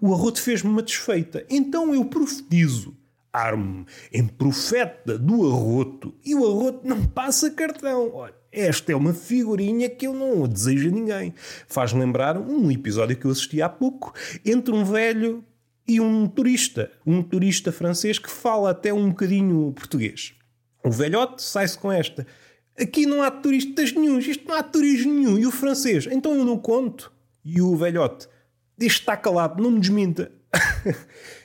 O 0.00 0.12
arroto 0.12 0.42
fez-me 0.42 0.68
uma 0.68 0.82
desfeita. 0.82 1.46
Então 1.48 1.94
eu 1.94 2.04
profetizo. 2.04 2.96
Armo 3.32 3.84
em 4.12 4.26
profeta 4.26 5.18
do 5.18 5.46
arroto 5.46 6.14
e 6.24 6.34
o 6.34 6.46
arroto 6.46 6.86
não 6.86 7.04
passa 7.04 7.50
cartão. 7.50 8.10
Olha, 8.14 8.34
esta 8.50 8.92
é 8.92 8.96
uma 8.96 9.12
figurinha 9.12 9.88
que 9.88 10.06
eu 10.06 10.14
não 10.14 10.48
desejo 10.48 10.88
a 10.88 10.92
ninguém. 10.92 11.34
Faz 11.66 11.92
lembrar 11.92 12.38
um 12.38 12.70
episódio 12.70 13.16
que 13.16 13.26
eu 13.26 13.30
assisti 13.30 13.60
há 13.60 13.68
pouco 13.68 14.14
entre 14.44 14.74
um 14.74 14.84
velho 14.84 15.44
e 15.86 16.00
um 16.00 16.26
turista. 16.26 16.90
Um 17.06 17.22
turista 17.22 17.70
francês 17.70 18.18
que 18.18 18.30
fala 18.30 18.70
até 18.70 18.92
um 18.92 19.08
bocadinho 19.08 19.72
português. 19.72 20.34
O 20.84 20.90
velhote 20.90 21.42
sai-se 21.42 21.78
com 21.78 21.92
esta. 21.92 22.26
Aqui 22.78 23.06
não 23.06 23.22
há 23.22 23.30
turistas 23.30 23.92
nenhum, 23.92 24.18
isto 24.18 24.46
não 24.46 24.54
há 24.54 24.62
turismo 24.62 25.12
nenhum. 25.12 25.38
E 25.38 25.46
o 25.46 25.50
francês, 25.50 26.06
então 26.10 26.34
eu 26.34 26.44
não 26.44 26.56
conto. 26.56 27.12
E 27.44 27.60
o 27.60 27.74
velhote, 27.76 28.28
diz 28.76 28.92
está 28.92 29.16
calado, 29.16 29.62
não 29.62 29.70
me 29.70 29.80
desminta. 29.80 30.30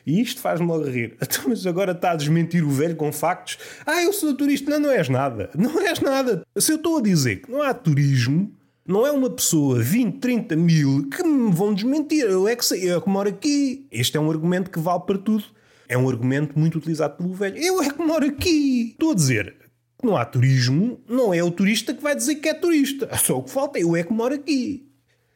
e 0.06 0.22
isto 0.22 0.42
faz-me 0.42 0.68
logo 0.68 0.86
rir. 0.86 1.18
Então, 1.22 1.46
mas 1.48 1.66
agora 1.66 1.92
está 1.92 2.12
a 2.12 2.16
desmentir 2.16 2.64
o 2.64 2.70
velho 2.70 2.96
com 2.96 3.12
factos. 3.12 3.58
Ah, 3.86 4.02
eu 4.04 4.14
sou 4.14 4.36
turista. 4.36 4.70
Não, 4.72 4.80
não 4.80 4.92
és 4.92 5.10
nada. 5.10 5.50
Não 5.56 5.82
és 5.82 6.00
nada. 6.00 6.46
Se 6.58 6.72
eu 6.72 6.78
estou 6.78 6.98
a 6.98 7.02
dizer 7.02 7.42
que 7.42 7.52
não 7.52 7.62
há 7.62 7.74
turismo, 7.74 8.52
não 8.86 9.08
é 9.08 9.12
uma 9.12 9.30
pessoa, 9.30 9.80
20, 9.80 10.20
30 10.20 10.56
mil, 10.56 11.08
que 11.10 11.24
me 11.24 11.52
vão 11.52 11.74
desmentir. 11.74 12.26
Eu 12.26 12.48
é 12.48 12.56
que 12.56 12.66
sei, 12.66 12.90
eu 12.90 12.98
é 12.98 13.02
que 13.02 13.10
moro 13.10 13.30
aqui. 13.30 13.88
Este 13.92 14.18
é 14.18 14.20
um 14.20 14.30
argumento 14.30 14.70
que 14.70 14.80
vale 14.80 15.02
para 15.06 15.18
tudo. 15.18 15.46
É 15.88 15.98
um 15.98 16.10
argumento 16.10 16.58
muito 16.58 16.78
utilizado 16.78 17.18
pelo 17.18 17.34
velho. 17.34 17.58
Eu 17.58 17.82
é 17.82 17.90
que 17.90 18.02
moro 18.02 18.26
aqui. 18.26 18.92
Estou 18.92 19.12
a 19.12 19.16
dizer, 19.16 19.56
não 20.04 20.18
há 20.18 20.26
turismo, 20.26 21.00
não 21.08 21.34
é 21.34 21.44
o 21.44 21.52
turista 21.52 21.94
que 21.94 22.04
vai 22.04 22.16
dizer 22.16 22.36
que 22.36 22.50
é 22.50 22.54
turista. 22.54 23.10
Só 23.18 23.38
o 23.38 23.44
que 23.44 23.52
falta 23.52 23.80
é 23.80 23.84
eu 23.84 23.96
é 23.96 24.04
que 24.04 24.14
moro 24.14 24.36
aqui. 24.36 24.93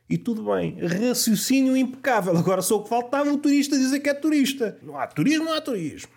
E 0.09 0.17
tudo 0.17 0.43
bem, 0.53 0.77
raciocínio 0.79 1.75
impecável. 1.75 2.37
Agora 2.37 2.61
só 2.61 2.77
o 2.77 2.83
que 2.83 2.89
faltava 2.89 3.31
o 3.31 3.37
turista 3.37 3.77
dizer 3.77 3.99
que 3.99 4.09
é 4.09 4.13
turista. 4.13 4.77
Não 4.81 4.97
há 4.97 5.05
turismo, 5.05 5.45
não 5.45 5.53
há 5.53 5.59
turismo. 5.59 6.11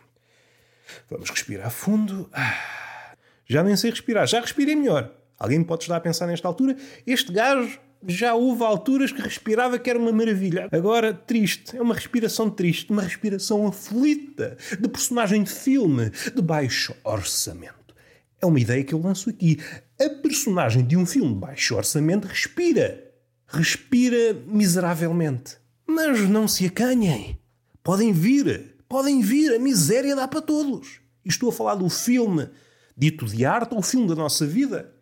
Vamos 1.11 1.29
respirar 1.31 1.71
fundo. 1.71 2.29
Ah, 2.33 3.15
já 3.47 3.65
nem 3.65 3.77
sei 3.77 3.91
respirar, 3.91 4.27
já 4.27 4.41
respirei 4.41 4.77
melhor. 4.77 5.13
Alguém 5.39 5.63
pode 5.65 5.85
estar 5.85 5.97
a 5.97 6.01
pensar 6.01 6.27
nesta 6.27 6.47
altura? 6.47 6.77
Este 7.07 7.33
gajo 7.33 7.81
já 8.07 8.35
houve 8.35 8.63
alturas 8.63 9.11
que 9.11 9.21
respirava 9.21 9.79
que 9.79 9.91
era 9.91 9.99
uma 9.99 10.13
maravilha. 10.13 10.69
Agora, 10.71 11.13
triste. 11.13 11.77
É 11.77 11.83
uma 11.83 11.95
respiração 11.95 12.49
triste, 12.49 12.91
uma 12.91 13.03
respiração 13.03 13.67
aflita, 13.67 14.57
de 14.79 14.89
personagem 14.89 15.43
de 15.43 15.51
filme, 15.51 16.11
de 16.35 16.43
baixo 16.43 16.95
orçamento. 17.03 17.95
É 18.41 18.47
uma 18.47 18.61
ideia 18.61 18.85
que 18.85 18.95
eu 18.95 19.01
lanço 19.01 19.29
aqui. 19.29 19.59
A 20.01 20.09
personagem 20.23 20.85
de 20.85 20.97
um 20.97 21.05
filme 21.05 21.35
de 21.35 21.41
baixo 21.41 21.75
orçamento 21.75 22.27
respira. 22.27 23.10
Respira 23.53 24.33
miseravelmente. 24.47 25.57
Mas 25.87 26.29
não 26.29 26.47
se 26.47 26.67
acanhem. 26.67 27.37
Podem 27.83 28.13
vir. 28.13 28.77
Podem 28.89 29.21
vir. 29.21 29.55
A 29.55 29.59
miséria 29.59 30.15
dá 30.15 30.29
para 30.29 30.41
todos. 30.41 31.01
E 31.25 31.29
estou 31.29 31.49
a 31.49 31.53
falar 31.53 31.75
do 31.75 31.89
filme 31.89 32.49
dito 32.97 33.27
de 33.27 33.45
arte 33.45 33.75
ou 33.75 33.81
o 33.81 33.83
filme 33.83 34.07
da 34.07 34.15
nossa 34.15 34.47
vida. 34.47 34.95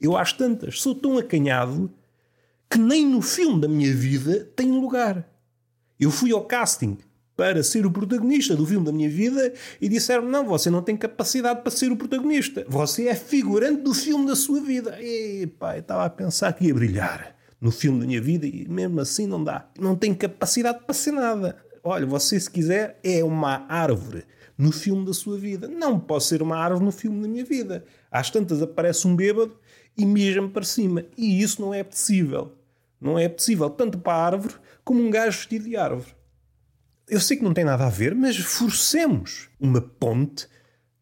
Eu 0.00 0.16
acho 0.16 0.36
tantas. 0.36 0.80
Sou 0.80 0.96
tão 0.96 1.16
acanhado 1.16 1.92
que 2.68 2.78
nem 2.78 3.06
no 3.06 3.22
filme 3.22 3.60
da 3.60 3.68
minha 3.68 3.94
vida 3.94 4.50
tenho 4.56 4.80
lugar. 4.80 5.24
Eu 5.98 6.10
fui 6.10 6.32
ao 6.32 6.44
casting 6.44 6.98
para 7.36 7.62
ser 7.62 7.86
o 7.86 7.90
protagonista 7.90 8.56
do 8.56 8.66
filme 8.66 8.84
da 8.84 8.92
minha 8.92 9.08
vida 9.08 9.52
e 9.80 9.88
disseram 9.88 10.28
não, 10.28 10.46
você 10.46 10.70
não 10.70 10.82
tem 10.82 10.96
capacidade 10.96 11.60
para 11.60 11.70
ser 11.70 11.92
o 11.92 11.96
protagonista. 11.96 12.66
Você 12.68 13.06
é 13.06 13.14
figurante 13.14 13.82
do 13.82 13.94
filme 13.94 14.26
da 14.26 14.34
sua 14.34 14.60
vida. 14.60 15.00
E 15.00 15.46
pá, 15.46 15.78
estava 15.78 16.04
a 16.04 16.10
pensar 16.10 16.52
que 16.52 16.66
ia 16.66 16.74
brilhar 16.74 17.35
no 17.60 17.70
filme 17.70 18.00
da 18.00 18.06
minha 18.06 18.20
vida 18.20 18.46
e 18.46 18.66
mesmo 18.68 19.00
assim 19.00 19.26
não 19.26 19.42
dá. 19.42 19.68
Não 19.78 19.96
tem 19.96 20.14
capacidade 20.14 20.80
para 20.84 20.94
ser 20.94 21.12
nada. 21.12 21.56
Olha, 21.82 22.06
você 22.06 22.38
se 22.38 22.50
quiser 22.50 22.98
é 23.02 23.22
uma 23.22 23.64
árvore 23.68 24.24
no 24.58 24.72
filme 24.72 25.04
da 25.04 25.12
sua 25.12 25.38
vida. 25.38 25.68
Não 25.68 25.98
posso 25.98 26.28
ser 26.28 26.42
uma 26.42 26.56
árvore 26.56 26.84
no 26.84 26.92
filme 26.92 27.22
da 27.22 27.28
minha 27.28 27.44
vida. 27.44 27.84
Às 28.10 28.30
tantas 28.30 28.62
aparece 28.62 29.06
um 29.06 29.14
bêbado 29.14 29.56
e 29.96 30.04
mija-me 30.04 30.48
para 30.48 30.64
cima. 30.64 31.04
E 31.16 31.42
isso 31.42 31.60
não 31.60 31.72
é 31.72 31.82
possível. 31.82 32.52
Não 33.00 33.18
é 33.18 33.28
possível 33.28 33.70
tanto 33.70 33.98
para 33.98 34.14
a 34.14 34.26
árvore 34.26 34.54
como 34.84 35.02
um 35.02 35.10
gajo 35.10 35.38
vestido 35.38 35.66
de 35.66 35.76
árvore. 35.76 36.14
Eu 37.08 37.20
sei 37.20 37.36
que 37.36 37.44
não 37.44 37.54
tem 37.54 37.64
nada 37.64 37.86
a 37.86 37.90
ver, 37.90 38.14
mas 38.14 38.36
forcemos 38.36 39.48
uma 39.60 39.80
ponte. 39.80 40.48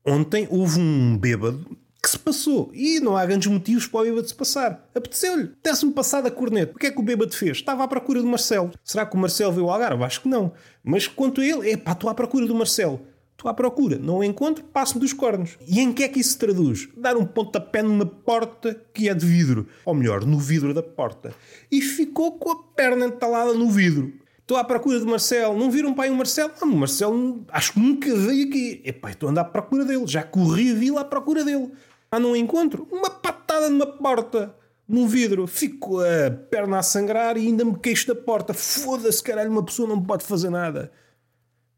Ontem 0.04 0.46
houve 0.50 0.78
um 0.78 1.16
bêbado 1.16 1.76
que 2.04 2.11
se 2.11 2.18
passou. 2.18 2.70
E 2.75 3.00
não 3.00 3.16
há 3.16 3.25
grandes 3.25 3.49
motivos 3.49 3.87
para 3.87 4.00
o 4.00 4.04
bêbado 4.04 4.28
se 4.28 4.34
passar. 4.34 4.87
Apeteceu-lhe. 4.94 5.52
Desse-me 5.62 5.92
passado 5.92 6.26
a 6.26 6.30
corneta. 6.30 6.73
O 6.75 6.78
que 6.78 6.87
é 6.87 6.90
que 6.90 7.00
o 7.00 7.02
bêbado 7.02 7.34
fez? 7.34 7.56
Estava 7.56 7.82
à 7.82 7.88
procura 7.88 8.20
do 8.20 8.28
Marcelo. 8.28 8.70
Será 8.84 9.06
que 9.06 9.16
o 9.16 9.18
Marcelo 9.18 9.52
veio 9.52 9.66
ao 9.66 9.73
Algarve? 9.73 10.04
Acho 10.04 10.20
que 10.20 10.28
não. 10.28 10.52
Mas 10.82 11.06
quanto 11.08 11.40
a 11.40 11.44
ele, 11.44 11.70
é 11.70 11.76
pá, 11.78 11.92
estou 11.92 12.11
à 12.11 12.14
procura 12.14 12.46
do 12.46 12.54
Marcelo. 12.54 13.00
Estou 13.32 13.50
à 13.50 13.54
procura, 13.54 13.99
não 13.99 14.18
o 14.18 14.25
encontro, 14.25 14.64
passo-me 14.64 15.00
dos 15.00 15.12
cornos. 15.12 15.58
E 15.66 15.80
em 15.80 15.92
que 15.92 16.04
é 16.04 16.08
que 16.08 16.20
isso 16.20 16.30
se 16.30 16.38
traduz? 16.38 16.88
Dar 16.96 17.16
um 17.16 17.26
pontapé 17.26 17.82
numa 17.82 18.06
porta 18.06 18.80
que 18.92 19.08
é 19.08 19.14
de 19.14 19.26
vidro. 19.26 19.66
Ou 19.84 19.92
melhor, 19.92 20.25
no 20.25 20.38
vidro 20.38 20.73
da 20.73 20.82
porta. 20.82 21.34
E 21.70 21.82
ficou 21.82 22.38
com 22.38 22.52
a 22.52 22.62
perna 22.75 23.06
entalada 23.06 23.52
no 23.52 23.68
vidro. 23.68 24.12
Estou 24.44 24.58
à 24.58 24.64
procura 24.64 25.00
de 25.00 25.06
Marcelo. 25.06 25.58
Não 25.58 25.70
viram 25.70 25.94
pai 25.94 26.11
o 26.11 26.14
Marcelo? 26.14 26.52
Ah, 26.61 26.66
o 26.66 26.76
Marcelo 26.76 27.44
acho 27.49 27.73
que 27.73 27.80
nunca 27.80 28.14
veio 28.14 28.46
aqui. 28.46 28.82
Epá, 28.84 29.11
estou 29.11 29.28
a 29.28 29.32
andar 29.32 29.40
à 29.40 29.44
procura 29.44 29.87
dele. 29.87 30.06
Já 30.06 30.23
corri 30.23 30.70
a 30.70 30.75
vila 30.75 31.00
à 31.00 31.04
procura 31.04 31.42
dele. 31.42 31.70
Ah, 32.14 32.21
não 32.21 32.37
encontro? 32.37 32.87
Uma 32.92 33.11
patada 33.11 33.68
numa 33.68 33.87
porta. 33.87 34.54
Num 34.87 35.09
vidro. 35.09 35.49
Fico 35.49 35.99
a 35.99 36.30
perna 36.30 36.78
a 36.78 36.83
sangrar 36.83 37.37
e 37.37 37.40
ainda 37.49 37.64
me 37.64 37.76
queixo 37.76 38.06
da 38.06 38.14
porta. 38.14 38.54
Foda-se, 38.54 39.21
caralho, 39.21 39.50
uma 39.50 39.64
pessoa 39.64 39.88
não 39.88 40.00
pode 40.00 40.23
fazer 40.23 40.49
nada. 40.49 40.92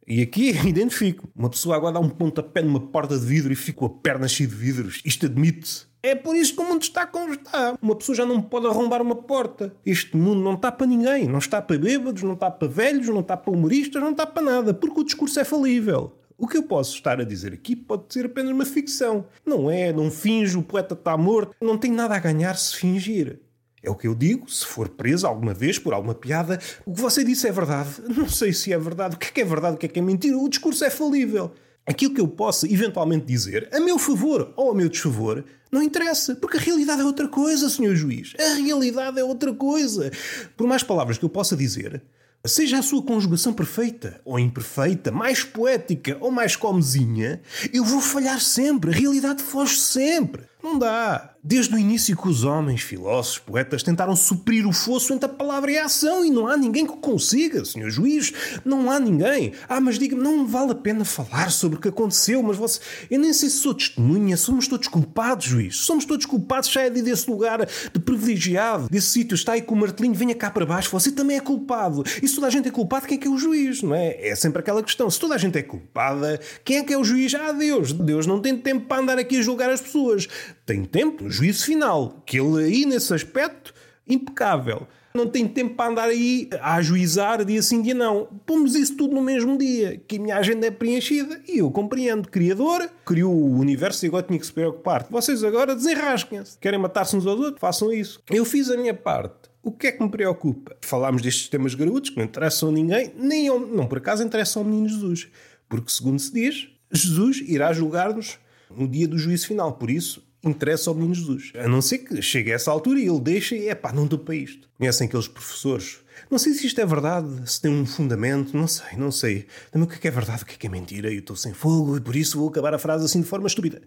E 0.06 0.20
aqui 0.20 0.50
identifico. 0.68 1.26
Uma 1.34 1.48
pessoa 1.48 1.74
agora 1.74 1.94
dá 1.94 2.00
um 2.00 2.10
pontapé 2.10 2.60
numa 2.60 2.80
porta 2.80 3.18
de 3.18 3.24
vidro 3.24 3.50
e 3.50 3.56
fico 3.56 3.86
a 3.86 3.88
perna 3.88 4.28
cheia 4.28 4.46
de 4.46 4.54
vidros. 4.54 5.00
Isto 5.06 5.24
admite-se. 5.24 5.86
É 6.02 6.14
por 6.14 6.36
isso 6.36 6.54
que 6.54 6.60
o 6.60 6.68
mundo 6.68 6.82
está 6.82 7.06
como 7.06 7.32
está. 7.32 7.74
Uma 7.80 7.96
pessoa 7.96 8.14
já 8.14 8.26
não 8.26 8.42
pode 8.42 8.66
arrombar 8.66 9.00
uma 9.00 9.16
porta. 9.16 9.74
Este 9.86 10.18
mundo 10.18 10.42
não 10.42 10.52
está 10.52 10.70
para 10.70 10.86
ninguém. 10.86 11.26
Não 11.26 11.38
está 11.38 11.62
para 11.62 11.78
bêbados, 11.78 12.22
não 12.22 12.34
está 12.34 12.50
para 12.50 12.68
velhos, 12.68 13.08
não 13.08 13.20
está 13.20 13.38
para 13.38 13.54
humoristas, 13.54 14.02
não 14.02 14.10
está 14.10 14.26
para 14.26 14.42
nada. 14.42 14.74
Porque 14.74 15.00
o 15.00 15.04
discurso 15.04 15.40
é 15.40 15.44
falível. 15.44 16.12
O 16.38 16.46
que 16.46 16.58
eu 16.58 16.62
posso 16.62 16.94
estar 16.94 17.18
a 17.18 17.24
dizer 17.24 17.54
aqui 17.54 17.74
pode 17.74 18.12
ser 18.12 18.26
apenas 18.26 18.52
uma 18.52 18.66
ficção. 18.66 19.26
Não 19.44 19.70
é, 19.70 19.92
não 19.92 20.10
finge, 20.10 20.58
o 20.58 20.62
poeta 20.62 20.92
está 20.92 21.16
morto. 21.16 21.54
Não 21.60 21.78
tem 21.78 21.90
nada 21.90 22.14
a 22.14 22.18
ganhar 22.18 22.56
se 22.56 22.76
fingir. 22.76 23.40
É 23.82 23.88
o 23.88 23.94
que 23.94 24.06
eu 24.06 24.14
digo, 24.14 24.50
se 24.50 24.66
for 24.66 24.88
preso 24.88 25.26
alguma 25.26 25.54
vez 25.54 25.78
por 25.78 25.94
alguma 25.94 26.14
piada, 26.14 26.58
o 26.84 26.92
que 26.92 27.00
você 27.00 27.22
disse 27.24 27.48
é 27.48 27.52
verdade. 27.52 27.88
Não 28.14 28.28
sei 28.28 28.52
se 28.52 28.72
é 28.72 28.78
verdade. 28.78 29.16
O 29.16 29.18
que 29.18 29.28
é 29.28 29.30
que 29.30 29.40
é 29.40 29.44
verdade, 29.44 29.76
o 29.76 29.78
que 29.78 29.86
é 29.86 29.88
que 29.88 29.98
é 29.98 30.02
mentira. 30.02 30.36
O 30.36 30.48
discurso 30.48 30.84
é 30.84 30.90
falível. 30.90 31.52
Aquilo 31.86 32.12
que 32.12 32.20
eu 32.20 32.26
possa 32.26 32.66
eventualmente 32.70 33.24
dizer, 33.24 33.68
a 33.72 33.78
meu 33.78 33.96
favor 33.96 34.52
ou 34.56 34.72
a 34.72 34.74
meu 34.74 34.88
desfavor, 34.88 35.44
não 35.70 35.80
interessa, 35.82 36.34
porque 36.34 36.56
a 36.56 36.60
realidade 36.60 37.00
é 37.00 37.04
outra 37.04 37.28
coisa, 37.28 37.70
senhor 37.70 37.94
juiz. 37.94 38.34
A 38.38 38.54
realidade 38.54 39.20
é 39.20 39.24
outra 39.24 39.54
coisa. 39.54 40.10
Por 40.56 40.66
mais 40.66 40.82
palavras 40.82 41.16
que 41.16 41.24
eu 41.24 41.28
possa 41.28 41.56
dizer, 41.56 42.02
seja 42.48 42.78
a 42.78 42.82
sua 42.82 43.02
conjugação 43.02 43.52
perfeita 43.52 44.20
ou 44.24 44.38
imperfeita, 44.38 45.10
mais 45.10 45.42
poética 45.42 46.16
ou 46.20 46.30
mais 46.30 46.56
comezinha, 46.56 47.40
eu 47.72 47.84
vou 47.84 48.00
falhar 48.00 48.40
sempre. 48.40 48.90
A 48.90 48.94
realidade 48.94 49.42
foge 49.42 49.76
sempre. 49.76 50.42
Não 50.62 50.78
dá. 50.78 51.32
Desde 51.44 51.72
o 51.76 51.78
início 51.78 52.16
que 52.16 52.28
os 52.28 52.42
homens, 52.42 52.80
filósofos, 52.80 53.38
poetas 53.38 53.80
tentaram 53.80 54.16
suprir 54.16 54.66
o 54.66 54.72
fosso 54.72 55.14
entre 55.14 55.26
a 55.26 55.32
palavra 55.32 55.70
e 55.70 55.78
a 55.78 55.84
ação 55.84 56.24
e 56.24 56.30
não 56.30 56.48
há 56.48 56.56
ninguém 56.56 56.84
que 56.84 56.96
consiga, 56.96 57.64
senhor 57.64 57.88
juiz. 57.88 58.32
Não 58.64 58.90
há 58.90 58.98
ninguém. 58.98 59.52
Ah, 59.68 59.80
mas 59.80 59.96
diga-me, 59.96 60.22
não 60.22 60.44
vale 60.44 60.72
a 60.72 60.74
pena 60.74 61.04
falar 61.04 61.52
sobre 61.52 61.78
o 61.78 61.80
que 61.80 61.88
aconteceu, 61.88 62.42
mas 62.42 62.56
você... 62.56 62.80
Eu 63.08 63.20
nem 63.20 63.32
sei 63.32 63.48
se 63.48 63.58
sou 63.58 63.74
testemunha, 63.74 64.36
somos 64.36 64.66
todos 64.66 64.88
culpados, 64.88 65.44
juiz. 65.44 65.76
Somos 65.76 66.04
todos 66.04 66.26
culpados, 66.26 66.72
sai 66.72 66.90
desse 66.90 67.30
lugar 67.30 67.64
de 67.64 68.00
privilegiado, 68.00 68.88
desse 68.90 69.10
sítio, 69.10 69.36
está 69.36 69.52
aí 69.52 69.62
com 69.62 69.76
o 69.76 69.78
martelinho, 69.78 70.14
venha 70.14 70.34
cá 70.34 70.50
para 70.50 70.66
baixo, 70.66 70.90
você 70.90 71.12
também 71.12 71.36
é 71.36 71.40
culpado. 71.40 72.02
E 72.20 72.26
se 72.26 72.34
toda 72.34 72.48
a 72.48 72.50
gente 72.50 72.66
é 72.66 72.72
culpado, 72.72 73.06
quem 73.06 73.18
é 73.18 73.20
que 73.20 73.28
é 73.28 73.30
o 73.30 73.38
juiz, 73.38 73.82
não 73.82 73.94
é? 73.94 74.16
É 74.20 74.34
sempre 74.34 74.58
aquela 74.58 74.82
questão. 74.82 75.08
Se 75.08 75.20
toda 75.20 75.36
a 75.36 75.38
gente 75.38 75.56
é 75.56 75.62
culpada, 75.62 76.40
quem 76.64 76.78
é 76.78 76.82
que 76.82 76.92
é 76.92 76.98
o 76.98 77.04
juiz? 77.04 77.32
Ah, 77.36 77.52
Deus. 77.52 77.92
Deus 77.92 78.26
não 78.26 78.40
tem 78.40 78.56
tempo 78.56 78.86
para 78.86 79.00
andar 79.00 79.18
aqui 79.18 79.38
a 79.38 79.42
julgar 79.42 79.70
as 79.70 79.80
pessoas. 79.80 80.26
Tem 80.64 80.84
tempo, 80.84 81.28
juízo 81.30 81.64
final, 81.64 82.22
que 82.24 82.38
ele 82.38 82.64
aí 82.64 82.86
nesse 82.86 83.12
aspecto, 83.12 83.74
impecável. 84.08 84.86
Não 85.16 85.26
tem 85.26 85.48
tempo 85.48 85.74
para 85.74 85.90
andar 85.90 86.08
aí 86.08 86.48
a 86.60 86.74
ajuizar 86.74 87.42
dia 87.42 87.62
sim, 87.62 87.80
dia 87.80 87.94
não. 87.94 88.28
Pomos 88.44 88.74
isso 88.74 88.96
tudo 88.96 89.14
no 89.14 89.22
mesmo 89.22 89.56
dia, 89.56 89.98
que 90.06 90.16
a 90.16 90.20
minha 90.20 90.36
agenda 90.36 90.66
é 90.66 90.70
preenchida 90.70 91.40
e 91.48 91.58
eu 91.58 91.70
compreendo. 91.70 92.28
Criador 92.28 92.90
criou 93.04 93.32
o 93.32 93.58
universo 93.58 94.04
e 94.04 94.08
agora 94.08 94.24
tinha 94.24 94.38
que 94.38 94.44
se 94.44 94.52
preocupar. 94.52 95.06
Vocês 95.08 95.42
agora 95.42 95.74
desenrasquem-se. 95.74 96.58
Querem 96.58 96.78
matar-se 96.78 97.16
uns 97.16 97.26
aos 97.26 97.40
outros? 97.40 97.58
Façam 97.58 97.90
isso. 97.90 98.20
Eu 98.30 98.44
fiz 98.44 98.70
a 98.70 98.76
minha 98.76 98.92
parte. 98.92 99.48
O 99.62 99.72
que 99.72 99.86
é 99.86 99.92
que 99.92 100.02
me 100.02 100.10
preocupa? 100.10 100.76
Falámos 100.82 101.22
destes 101.22 101.48
temas 101.48 101.74
graúdos 101.74 102.10
que 102.10 102.16
não 102.18 102.24
interessam 102.24 102.68
a 102.68 102.72
ninguém, 102.72 103.10
nem 103.16 103.48
ao, 103.48 103.58
não 103.58 103.86
por 103.86 103.98
acaso 103.98 104.22
interessam 104.22 104.62
ao 104.62 104.68
menino 104.68 104.88
Jesus. 104.88 105.28
Porque, 105.66 105.90
segundo 105.90 106.18
se 106.18 106.32
diz, 106.32 106.68
Jesus 106.92 107.42
irá 107.44 107.72
julgar-nos 107.72 108.38
no 108.70 108.86
dia 108.86 109.08
do 109.08 109.18
juízo 109.18 109.46
final. 109.46 109.72
Por 109.72 109.90
isso, 109.90 110.22
interessa 110.48 110.90
ao 110.90 110.94
menino 110.94 111.14
Jesus. 111.14 111.52
A 111.56 111.68
não 111.68 111.80
ser 111.80 111.98
que 111.98 112.20
chegue 112.22 112.52
a 112.52 112.54
essa 112.54 112.70
altura 112.70 113.00
e 113.00 113.08
ele 113.08 113.20
deixa 113.20 113.54
e 113.54 113.68
é 113.68 113.74
pá, 113.74 113.92
não 113.92 114.04
estou 114.04 114.18
para 114.18 114.34
isto. 114.34 114.68
Conhecem 114.76 115.06
aqueles 115.06 115.28
professores? 115.28 115.98
Não 116.30 116.38
sei 116.38 116.54
se 116.54 116.66
isto 116.66 116.80
é 116.80 116.86
verdade, 116.86 117.28
se 117.50 117.60
tem 117.60 117.70
um 117.70 117.86
fundamento, 117.86 118.56
não 118.56 118.66
sei, 118.66 118.96
não 118.96 119.10
sei. 119.10 119.46
Também 119.70 119.86
o 119.86 119.90
que 119.90 119.96
é, 119.96 119.98
que 119.98 120.08
é 120.08 120.10
verdade, 120.10 120.42
o 120.42 120.46
que 120.46 120.54
é, 120.54 120.56
que 120.56 120.66
é 120.66 120.70
mentira, 120.70 121.12
eu 121.12 121.20
estou 121.20 121.36
sem 121.36 121.52
fogo 121.52 121.96
e 121.96 122.00
por 122.00 122.16
isso 122.16 122.38
vou 122.38 122.48
acabar 122.48 122.74
a 122.74 122.78
frase 122.78 123.04
assim 123.04 123.20
de 123.20 123.26
forma 123.26 123.46
estúpida. 123.46 123.82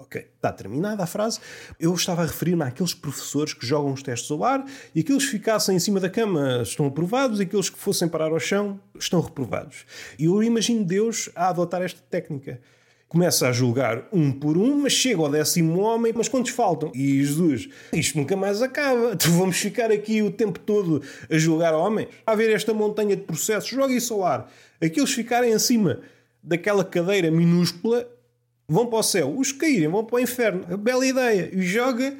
Ok, 0.00 0.18
está 0.34 0.50
terminada 0.50 1.02
a 1.02 1.06
frase. 1.06 1.38
Eu 1.78 1.94
estava 1.94 2.22
a 2.22 2.26
referir-me 2.26 2.62
àqueles 2.62 2.94
professores 2.94 3.52
que 3.52 3.66
jogam 3.66 3.92
os 3.92 4.02
testes 4.02 4.30
ao 4.30 4.42
ar 4.42 4.64
e 4.94 5.00
aqueles 5.00 5.26
que 5.26 5.32
ficassem 5.32 5.76
em 5.76 5.78
cima 5.78 6.00
da 6.00 6.08
cama 6.08 6.60
estão 6.62 6.86
aprovados 6.86 7.38
e 7.38 7.42
aqueles 7.42 7.68
que 7.68 7.78
fossem 7.78 8.08
parar 8.08 8.32
ao 8.32 8.40
chão 8.40 8.80
estão 8.98 9.20
reprovados. 9.20 9.84
E 10.18 10.24
eu 10.24 10.42
imagino 10.42 10.86
Deus 10.86 11.28
a 11.34 11.50
adotar 11.50 11.82
esta 11.82 12.00
técnica. 12.08 12.62
Começa 13.10 13.48
a 13.48 13.52
julgar 13.52 14.04
um 14.12 14.30
por 14.30 14.56
um, 14.56 14.82
mas 14.82 14.92
chega 14.92 15.20
ao 15.20 15.28
décimo 15.28 15.80
homem, 15.80 16.12
mas 16.14 16.28
quantos 16.28 16.52
faltam? 16.52 16.92
E 16.94 17.18
Jesus, 17.18 17.68
isto 17.92 18.16
nunca 18.16 18.36
mais 18.36 18.62
acaba. 18.62 19.16
Tu 19.18 19.28
vamos 19.32 19.56
ficar 19.56 19.90
aqui 19.90 20.22
o 20.22 20.30
tempo 20.30 20.60
todo 20.60 21.02
a 21.28 21.36
julgar 21.36 21.74
homens? 21.74 22.06
A 22.24 22.36
ver 22.36 22.54
esta 22.54 22.72
montanha 22.72 23.16
de 23.16 23.22
processos, 23.22 23.68
joga 23.68 23.92
isso 23.92 24.14
ao 24.14 24.24
ar. 24.24 24.52
Aqueles 24.80 25.12
ficarem 25.12 25.52
acima 25.52 25.98
daquela 26.40 26.84
cadeira 26.84 27.32
minúscula 27.32 28.08
vão 28.68 28.86
para 28.86 29.00
o 29.00 29.02
céu. 29.02 29.36
Os 29.36 29.50
caírem 29.50 29.88
vão 29.88 30.04
para 30.04 30.14
o 30.14 30.20
inferno. 30.20 30.78
Bela 30.78 31.04
ideia. 31.04 31.50
E 31.52 31.62
joga. 31.62 32.14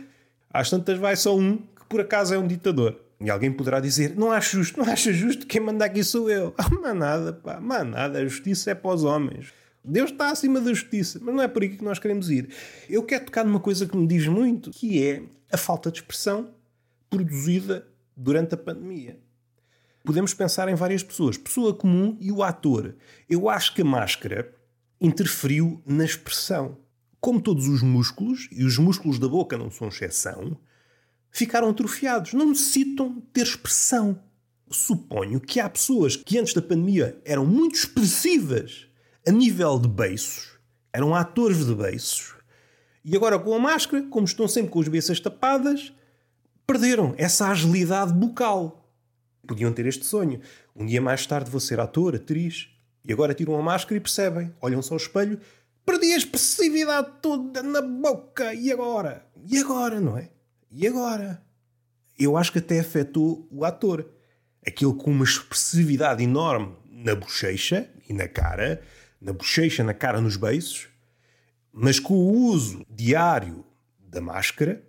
Às 0.52 0.70
tantas 0.70 0.98
vai 0.98 1.14
só 1.14 1.36
um 1.36 1.56
que 1.56 1.86
por 1.88 2.00
acaso 2.00 2.34
é 2.34 2.38
um 2.38 2.48
ditador. 2.48 3.00
E 3.20 3.30
alguém 3.30 3.52
poderá 3.52 3.78
dizer: 3.78 4.16
Não 4.16 4.32
acho 4.32 4.56
justo, 4.56 4.80
não 4.80 4.92
acho 4.92 5.12
justo, 5.12 5.46
quem 5.46 5.60
manda 5.60 5.84
aqui 5.84 6.02
sou 6.02 6.28
eu. 6.28 6.52
Ah, 6.58 6.66
mas 6.82 6.96
nada, 6.96 7.32
pá, 7.32 7.60
mas 7.60 7.86
nada. 7.86 8.18
A 8.18 8.24
justiça 8.24 8.72
é 8.72 8.74
para 8.74 8.90
os 8.92 9.04
homens. 9.04 9.59
Deus 9.82 10.10
está 10.10 10.30
acima 10.30 10.60
da 10.60 10.72
justiça, 10.72 11.18
mas 11.22 11.34
não 11.34 11.42
é 11.42 11.48
por 11.48 11.62
aí 11.62 11.76
que 11.76 11.84
nós 11.84 11.98
queremos 11.98 12.30
ir. 12.30 12.48
Eu 12.88 13.02
quero 13.02 13.24
tocar 13.24 13.44
numa 13.44 13.60
coisa 13.60 13.86
que 13.86 13.96
me 13.96 14.06
diz 14.06 14.26
muito, 14.26 14.70
que 14.70 15.02
é 15.02 15.22
a 15.50 15.56
falta 15.56 15.90
de 15.90 15.98
expressão 15.98 16.50
produzida 17.08 17.88
durante 18.16 18.54
a 18.54 18.58
pandemia. 18.58 19.18
Podemos 20.04 20.34
pensar 20.34 20.68
em 20.68 20.74
várias 20.74 21.02
pessoas, 21.02 21.36
pessoa 21.36 21.74
comum 21.74 22.16
e 22.20 22.30
o 22.30 22.42
ator. 22.42 22.94
Eu 23.28 23.48
acho 23.48 23.74
que 23.74 23.82
a 23.82 23.84
máscara 23.84 24.54
interferiu 25.00 25.82
na 25.86 26.04
expressão. 26.04 26.76
Como 27.20 27.40
todos 27.40 27.66
os 27.66 27.82
músculos, 27.82 28.48
e 28.50 28.64
os 28.64 28.78
músculos 28.78 29.18
da 29.18 29.28
boca 29.28 29.58
não 29.58 29.70
são 29.70 29.88
exceção, 29.88 30.56
ficaram 31.30 31.68
atrofiados, 31.68 32.32
não 32.32 32.48
necessitam 32.48 33.22
ter 33.32 33.42
expressão. 33.42 34.22
Suponho 34.70 35.40
que 35.40 35.58
há 35.58 35.68
pessoas 35.68 36.16
que 36.16 36.38
antes 36.38 36.54
da 36.54 36.62
pandemia 36.62 37.20
eram 37.24 37.44
muito 37.44 37.74
expressivas 37.74 38.89
a 39.30 39.32
nível 39.32 39.78
de 39.78 39.86
beiços, 39.86 40.58
eram 40.92 41.14
atores 41.14 41.64
de 41.64 41.72
beiços, 41.72 42.34
e 43.04 43.14
agora 43.14 43.38
com 43.38 43.54
a 43.54 43.60
máscara, 43.60 44.02
como 44.10 44.26
estão 44.26 44.48
sempre 44.48 44.72
com 44.72 44.80
as 44.80 44.88
beiças 44.88 45.20
tapadas, 45.20 45.92
perderam 46.66 47.14
essa 47.16 47.46
agilidade 47.46 48.12
bucal. 48.12 48.92
Podiam 49.46 49.72
ter 49.72 49.86
este 49.86 50.04
sonho. 50.04 50.40
Um 50.74 50.84
dia 50.84 51.00
mais 51.00 51.24
tarde 51.26 51.48
vou 51.48 51.60
ser 51.60 51.78
ator, 51.78 52.16
atriz, 52.16 52.70
e 53.04 53.12
agora 53.12 53.32
tiram 53.32 53.56
a 53.56 53.62
máscara 53.62 53.98
e 53.98 54.00
percebem, 54.00 54.52
olham-se 54.60 54.92
ao 54.92 54.96
espelho, 54.96 55.40
perdi 55.86 56.12
a 56.12 56.16
expressividade 56.16 57.12
toda 57.22 57.62
na 57.62 57.80
boca, 57.80 58.52
e 58.52 58.72
agora? 58.72 59.24
E 59.46 59.58
agora, 59.58 60.00
não 60.00 60.18
é? 60.18 60.28
E 60.72 60.88
agora? 60.88 61.40
Eu 62.18 62.36
acho 62.36 62.50
que 62.50 62.58
até 62.58 62.80
afetou 62.80 63.46
o 63.48 63.64
ator. 63.64 64.10
Aquele 64.66 64.92
com 64.94 65.12
uma 65.12 65.24
expressividade 65.24 66.20
enorme 66.20 66.74
na 66.90 67.14
bochecha 67.14 67.88
e 68.08 68.12
na 68.12 68.26
cara, 68.26 68.82
na 69.20 69.32
bochecha, 69.32 69.84
na 69.84 69.92
cara, 69.92 70.20
nos 70.20 70.36
beiços, 70.36 70.88
mas 71.72 72.00
com 72.00 72.14
o 72.14 72.32
uso 72.32 72.84
diário 72.88 73.64
da 73.98 74.20
máscara, 74.20 74.82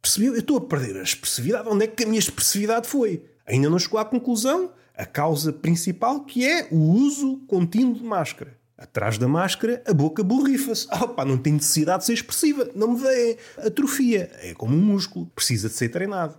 percebeu? 0.00 0.34
Eu 0.34 0.40
estou 0.40 0.58
a 0.58 0.60
perder 0.60 0.96
a 0.98 1.02
expressividade. 1.02 1.68
Onde 1.68 1.84
é 1.84 1.88
que 1.88 2.04
a 2.04 2.06
minha 2.06 2.18
expressividade 2.18 2.86
foi? 2.86 3.24
Ainda 3.46 3.70
não 3.70 3.78
chegou 3.78 3.98
à 3.98 4.04
conclusão 4.04 4.72
a 4.96 5.04
causa 5.04 5.52
principal, 5.52 6.24
que 6.24 6.46
é 6.48 6.68
o 6.70 6.76
uso 6.76 7.38
contínuo 7.46 7.94
de 7.94 8.04
máscara. 8.04 8.56
Atrás 8.76 9.18
da 9.18 9.26
máscara, 9.26 9.82
a 9.86 9.92
boca 9.92 10.22
borrifa-se. 10.22 10.86
Opa, 10.88 11.24
não 11.24 11.38
tem 11.38 11.54
necessidade 11.54 12.00
de 12.00 12.06
ser 12.06 12.12
expressiva. 12.14 12.68
Não 12.74 12.92
me 12.92 13.00
vê. 13.00 13.38
Atrofia. 13.58 14.30
É 14.40 14.52
como 14.52 14.76
um 14.76 14.80
músculo. 14.80 15.26
Precisa 15.26 15.68
de 15.68 15.74
ser 15.74 15.88
treinado. 15.88 16.36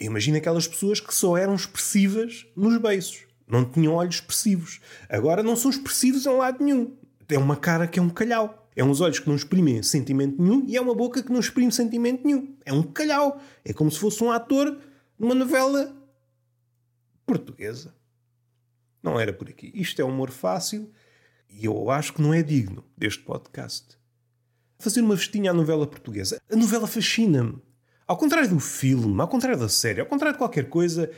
Imagina 0.00 0.38
aquelas 0.38 0.66
pessoas 0.66 1.00
que 1.00 1.14
só 1.14 1.36
eram 1.36 1.54
expressivas 1.54 2.46
nos 2.56 2.76
beiços. 2.78 3.27
Não 3.48 3.64
tinham 3.64 3.94
olhos 3.94 4.16
expressivos. 4.16 4.80
Agora 5.08 5.42
não 5.42 5.56
são 5.56 5.70
expressivos 5.70 6.26
em 6.26 6.36
lado 6.36 6.62
nenhum. 6.62 6.96
É 7.28 7.38
uma 7.38 7.56
cara 7.56 7.86
que 7.86 7.98
é 7.98 8.02
um 8.02 8.10
calhau. 8.10 8.68
É 8.76 8.84
uns 8.84 9.00
olhos 9.00 9.18
que 9.18 9.28
não 9.28 9.34
exprimem 9.34 9.82
sentimento 9.82 10.40
nenhum 10.40 10.64
e 10.68 10.76
é 10.76 10.80
uma 10.80 10.94
boca 10.94 11.22
que 11.22 11.32
não 11.32 11.40
exprime 11.40 11.72
sentimento 11.72 12.24
nenhum. 12.24 12.54
É 12.64 12.72
um 12.72 12.82
calhau. 12.82 13.40
É 13.64 13.72
como 13.72 13.90
se 13.90 13.98
fosse 13.98 14.22
um 14.22 14.30
ator 14.30 14.78
numa 15.18 15.34
novela 15.34 15.96
portuguesa. 17.26 17.94
Não 19.02 19.18
era 19.18 19.32
por 19.32 19.48
aqui. 19.48 19.72
Isto 19.74 20.00
é 20.00 20.04
humor 20.04 20.30
fácil 20.30 20.90
e 21.48 21.64
eu 21.64 21.90
acho 21.90 22.12
que 22.12 22.22
não 22.22 22.32
é 22.34 22.42
digno 22.42 22.84
deste 22.96 23.22
podcast. 23.22 23.98
Fazer 24.78 25.00
uma 25.00 25.16
vestinha 25.16 25.50
à 25.50 25.54
novela 25.54 25.86
portuguesa. 25.86 26.40
A 26.50 26.54
novela 26.54 26.86
fascina-me. 26.86 27.60
Ao 28.06 28.16
contrário 28.16 28.48
do 28.48 28.60
filme, 28.60 29.20
ao 29.20 29.28
contrário 29.28 29.58
da 29.58 29.68
série, 29.68 30.00
ao 30.00 30.06
contrário 30.06 30.34
de 30.34 30.38
qualquer 30.38 30.68
coisa, 30.68 31.10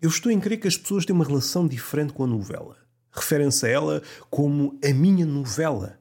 eu 0.00 0.08
estou 0.10 0.30
em 0.30 0.38
crer 0.38 0.60
que 0.60 0.68
as 0.68 0.76
pessoas 0.76 1.06
têm 1.06 1.14
uma 1.14 1.24
relação 1.24 1.66
diferente 1.66 2.12
com 2.12 2.24
a 2.24 2.26
novela. 2.26 2.76
Referem-se 3.10 3.64
a 3.66 3.68
ela 3.68 4.02
como 4.28 4.78
a 4.84 4.92
minha 4.92 5.24
novela. 5.24 5.98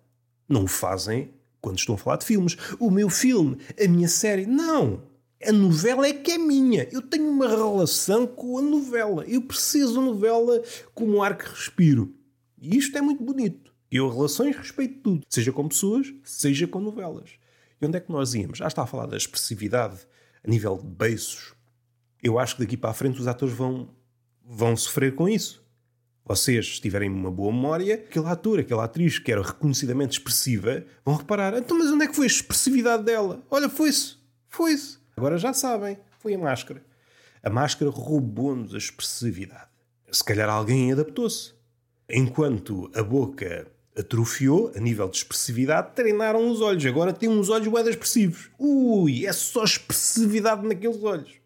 Não 0.48 0.66
o 0.66 0.68
fazem 0.68 1.34
quando 1.62 1.80
estão 1.80 1.96
a 1.96 1.98
falar 1.98 2.18
de 2.18 2.26
filmes. 2.26 2.58
O 2.80 2.92
meu 2.92 3.10
filme, 3.10 3.58
a 3.82 3.88
minha 3.88 4.10
série. 4.10 4.46
Não! 4.46 5.02
A 5.44 5.52
novela 5.52 6.08
é 6.08 6.14
que 6.14 6.32
é 6.32 6.38
minha. 6.38 6.88
Eu 6.92 7.02
tenho 7.02 7.30
uma 7.30 7.48
relação 7.48 8.28
com 8.28 8.58
a 8.58 8.62
novela. 8.62 9.24
Eu 9.26 9.42
preciso 9.42 9.96
da 9.96 10.02
novela 10.02 10.62
como 10.94 11.24
ar 11.24 11.38
que 11.38 11.50
respiro. 11.50 12.14
E 12.60 12.78
isto 12.78 12.98
é 12.98 13.02
muito 13.02 13.24
bonito. 13.24 13.74
Eu, 13.92 14.10
relações, 14.10 14.58
respeito 14.58 15.00
tudo. 15.02 15.26
Seja 15.30 15.52
com 15.52 15.68
pessoas, 15.68 16.14
seja 16.24 16.68
com 16.68 16.80
novelas. 16.80 17.32
E 17.80 17.86
onde 17.86 17.98
é 17.98 18.02
que 18.02 18.12
nós 18.12 18.34
íamos? 18.34 18.58
Já 18.58 18.68
está 18.68 18.84
a 18.84 18.88
falar 18.88 19.06
da 19.06 19.16
expressividade 19.16 20.06
a 20.44 20.50
nível 20.50 20.78
de 20.78 20.88
beiços. 20.88 21.54
Eu 22.26 22.40
acho 22.40 22.56
que 22.56 22.64
daqui 22.64 22.76
para 22.76 22.90
a 22.90 22.94
frente 22.94 23.22
os 23.22 23.28
atores 23.28 23.54
vão, 23.54 23.88
vão 24.44 24.76
sofrer 24.76 25.14
com 25.14 25.30
isso. 25.30 25.64
Vocês, 26.26 26.78
se 26.78 26.82
tiverem 26.82 27.08
uma 27.08 27.30
boa 27.30 27.54
memória, 27.54 27.94
aquele 27.94 28.26
ator, 28.26 28.60
aquela 28.60 28.86
atriz 28.86 29.20
que 29.20 29.32
era 29.32 29.44
reconhecidamente 29.44 30.18
expressiva, 30.18 30.84
vão 31.06 31.18
reparar: 31.18 31.56
então, 31.56 31.78
mas 31.78 31.92
onde 31.92 32.06
é 32.06 32.08
que 32.08 32.16
foi 32.16 32.26
a 32.26 32.28
expressividade 32.28 33.04
dela? 33.04 33.44
Olha, 33.48 33.70
foi-se. 33.70 34.16
Foi-se. 34.48 34.98
Agora 35.16 35.38
já 35.38 35.54
sabem, 35.54 36.00
foi 36.18 36.34
a 36.34 36.40
máscara. 36.40 36.84
A 37.44 37.50
máscara 37.52 37.92
roubou-nos 37.92 38.74
a 38.74 38.80
expressividade. 38.80 39.70
Se 40.12 40.24
calhar 40.24 40.50
alguém 40.50 40.92
adaptou-se. 40.92 41.54
Enquanto 42.10 42.90
a 42.96 43.04
boca 43.04 43.68
atrofiou 43.96 44.72
a 44.76 44.80
nível 44.80 45.08
de 45.10 45.18
expressividade, 45.18 45.94
treinaram 45.94 46.50
os 46.50 46.60
olhos. 46.60 46.84
Agora 46.88 47.14
tem 47.14 47.30
uns 47.30 47.50
olhos 47.50 47.68
bem 47.72 47.88
expressivos. 47.88 48.50
Ui, 48.58 49.28
é 49.28 49.32
só 49.32 49.64
expressividade 49.64 50.68
naqueles 50.68 51.04
olhos. 51.04 51.45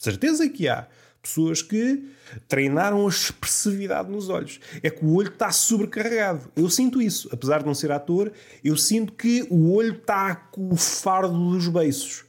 Certeza 0.00 0.48
que 0.48 0.66
há 0.66 0.86
pessoas 1.20 1.60
que 1.60 2.10
treinaram 2.48 3.04
a 3.04 3.10
expressividade 3.10 4.10
nos 4.10 4.30
olhos. 4.30 4.58
É 4.82 4.88
que 4.88 5.04
o 5.04 5.14
olho 5.14 5.28
está 5.28 5.52
sobrecarregado. 5.52 6.50
Eu 6.56 6.70
sinto 6.70 7.02
isso. 7.02 7.28
Apesar 7.30 7.58
de 7.58 7.66
não 7.66 7.74
ser 7.74 7.92
ator, 7.92 8.32
eu 8.64 8.78
sinto 8.78 9.12
que 9.12 9.46
o 9.50 9.74
olho 9.74 9.92
está 9.92 10.34
com 10.34 10.70
o 10.70 10.76
fardo 10.76 11.34
dos 11.50 11.68
beiços. 11.68 12.24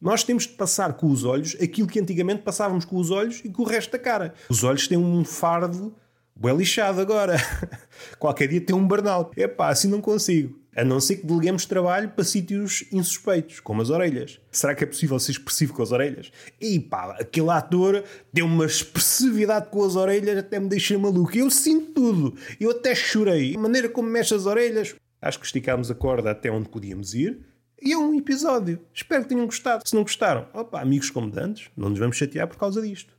Nós 0.00 0.22
temos 0.22 0.44
de 0.44 0.50
passar 0.50 0.92
com 0.92 1.08
os 1.10 1.24
olhos 1.24 1.56
aquilo 1.60 1.88
que 1.88 1.98
antigamente 1.98 2.42
passávamos 2.42 2.84
com 2.84 2.98
os 2.98 3.10
olhos 3.10 3.40
e 3.44 3.48
com 3.48 3.62
o 3.62 3.66
resto 3.66 3.90
da 3.90 3.98
cara. 3.98 4.32
Os 4.48 4.62
olhos 4.62 4.86
têm 4.86 4.96
um 4.96 5.24
fardo 5.24 5.92
bem 6.36 6.56
lixado 6.56 7.00
agora. 7.00 7.36
Qualquer 8.16 8.46
dia 8.46 8.60
tem 8.60 8.76
um 8.76 8.86
burnout. 8.86 9.32
Epá, 9.36 9.70
assim 9.70 9.88
não 9.88 10.00
consigo. 10.00 10.56
A 10.76 10.84
não 10.84 11.00
ser 11.00 11.16
que 11.16 11.26
deleguemos 11.26 11.66
trabalho 11.66 12.10
para 12.10 12.24
sítios 12.24 12.84
insuspeitos, 12.92 13.58
como 13.58 13.82
as 13.82 13.90
orelhas. 13.90 14.40
Será 14.52 14.74
que 14.74 14.84
é 14.84 14.86
possível 14.86 15.18
ser 15.18 15.32
expressivo 15.32 15.74
com 15.74 15.82
as 15.82 15.90
orelhas? 15.90 16.30
E 16.60 16.78
pá, 16.78 17.16
aquele 17.18 17.50
ator 17.50 18.04
tem 18.32 18.44
uma 18.44 18.66
expressividade 18.66 19.70
com 19.70 19.84
as 19.84 19.96
orelhas 19.96 20.38
até 20.38 20.60
me 20.60 20.68
deixa 20.68 20.96
maluco. 20.98 21.36
Eu 21.36 21.50
sinto 21.50 21.92
tudo. 21.92 22.36
Eu 22.60 22.70
até 22.70 22.94
chorei. 22.94 23.56
A 23.56 23.58
maneira 23.58 23.88
como 23.88 24.08
mexe 24.08 24.34
as 24.34 24.46
orelhas. 24.46 24.94
Acho 25.20 25.40
que 25.40 25.46
esticámos 25.46 25.90
a 25.90 25.94
corda 25.94 26.30
até 26.30 26.50
onde 26.50 26.68
podíamos 26.68 27.12
ir. 27.12 27.44
E 27.80 27.92
é 27.92 27.98
um 27.98 28.14
episódio. 28.14 28.80
Espero 28.92 29.22
que 29.22 29.28
tenham 29.30 29.46
gostado. 29.46 29.82
Se 29.86 29.94
não 29.94 30.02
gostaram, 30.02 30.48
opa, 30.52 30.80
amigos 30.80 31.10
como 31.10 31.30
dantes, 31.30 31.70
não 31.76 31.88
nos 31.88 31.98
vamos 31.98 32.16
chatear 32.16 32.46
por 32.48 32.56
causa 32.56 32.82
disto. 32.82 33.12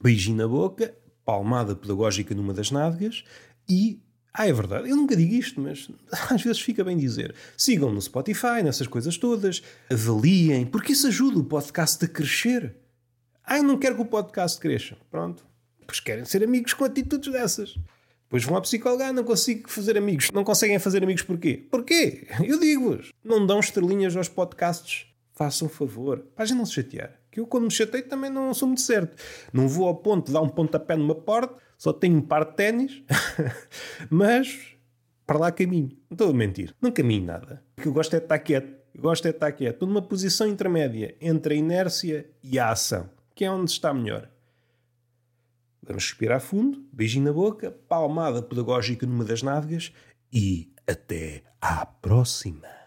Beijinho 0.00 0.36
na 0.36 0.48
boca, 0.48 0.94
palmada 1.24 1.74
pedagógica 1.74 2.34
numa 2.34 2.52
das 2.52 2.70
nádegas 2.70 3.24
e. 3.68 4.00
Ah, 4.34 4.48
é 4.48 4.52
verdade, 4.52 4.88
eu 4.88 4.96
nunca 4.96 5.14
digo 5.14 5.34
isto, 5.34 5.60
mas 5.60 5.90
às 6.30 6.42
vezes 6.42 6.60
fica 6.60 6.82
bem 6.82 6.96
dizer. 6.96 7.34
Sigam 7.56 7.92
no 7.92 8.00
Spotify, 8.00 8.62
nessas 8.64 8.86
coisas 8.86 9.18
todas, 9.18 9.62
avaliem, 9.90 10.64
porque 10.64 10.92
isso 10.92 11.06
ajuda 11.06 11.38
o 11.38 11.44
podcast 11.44 12.02
a 12.04 12.08
crescer. 12.08 12.74
Ah, 13.44 13.58
eu 13.58 13.62
não 13.62 13.78
quero 13.78 13.96
que 13.96 14.02
o 14.02 14.06
podcast 14.06 14.58
cresça. 14.58 14.96
Pronto. 15.10 15.44
Pois 15.86 16.00
querem 16.00 16.24
ser 16.24 16.42
amigos 16.42 16.72
com 16.72 16.84
atitudes 16.84 17.30
dessas. 17.30 17.76
Depois 18.24 18.44
vão 18.44 18.56
à 18.56 18.62
psicóloga, 18.62 19.08
ah, 19.08 19.12
não 19.12 19.24
consigo 19.24 19.68
fazer 19.68 19.98
amigos. 19.98 20.30
Não 20.30 20.42
conseguem 20.42 20.78
fazer 20.78 21.02
amigos 21.02 21.22
porquê? 21.22 21.66
Porquê? 21.70 22.26
Eu 22.42 22.58
digo-vos. 22.58 23.10
Não 23.22 23.46
dão 23.46 23.60
estrelinhas 23.60 24.16
aos 24.16 24.28
podcasts. 24.28 25.06
Façam 25.34 25.68
favor. 25.68 26.20
Para 26.34 26.46
não 26.54 26.64
se 26.64 26.74
chatear. 26.74 27.18
Que 27.30 27.40
eu, 27.40 27.46
quando 27.46 27.64
me 27.64 27.70
chateio, 27.70 28.06
também 28.06 28.30
não 28.30 28.52
sou 28.52 28.68
muito 28.68 28.82
certo. 28.82 29.16
Não 29.52 29.66
vou 29.66 29.86
ao 29.88 29.96
ponto 29.96 30.26
de 30.26 30.32
dar 30.32 30.42
um 30.42 30.48
pontapé 30.48 30.94
numa 30.94 31.14
porta, 31.14 31.56
só 31.82 31.92
tenho 31.92 32.18
um 32.18 32.22
par 32.22 32.44
de 32.44 32.54
ténis, 32.54 33.02
mas 34.08 34.76
para 35.26 35.36
lá 35.36 35.50
caminho. 35.50 35.88
Não 36.08 36.14
estou 36.14 36.30
a 36.30 36.32
mentir. 36.32 36.72
Não 36.80 36.92
caminho 36.92 37.26
nada. 37.26 37.60
O 37.76 37.82
que 37.82 37.88
eu 37.88 37.92
gosto 37.92 38.14
é 38.14 38.20
de 38.20 38.24
estar 38.24 38.38
quieto. 38.38 38.72
Eu 38.94 39.02
gosto 39.02 39.26
é 39.26 39.32
de 39.32 39.36
estar 39.36 39.50
quieto. 39.50 39.74
Estou 39.74 39.88
numa 39.88 40.00
posição 40.00 40.46
intermédia 40.46 41.16
entre 41.20 41.54
a 41.54 41.56
inércia 41.56 42.30
e 42.40 42.56
a 42.56 42.70
ação, 42.70 43.10
que 43.34 43.44
é 43.44 43.50
onde 43.50 43.72
está 43.72 43.92
melhor. 43.92 44.30
Vamos 45.82 46.04
respirar 46.04 46.40
fundo, 46.40 46.86
beijinho 46.92 47.24
na 47.24 47.32
boca, 47.32 47.72
palmada 47.88 48.40
pedagógica 48.40 49.04
numa 49.04 49.24
das 49.24 49.42
nádegas 49.42 49.92
e 50.32 50.72
até 50.86 51.42
à 51.60 51.84
próxima. 51.84 52.81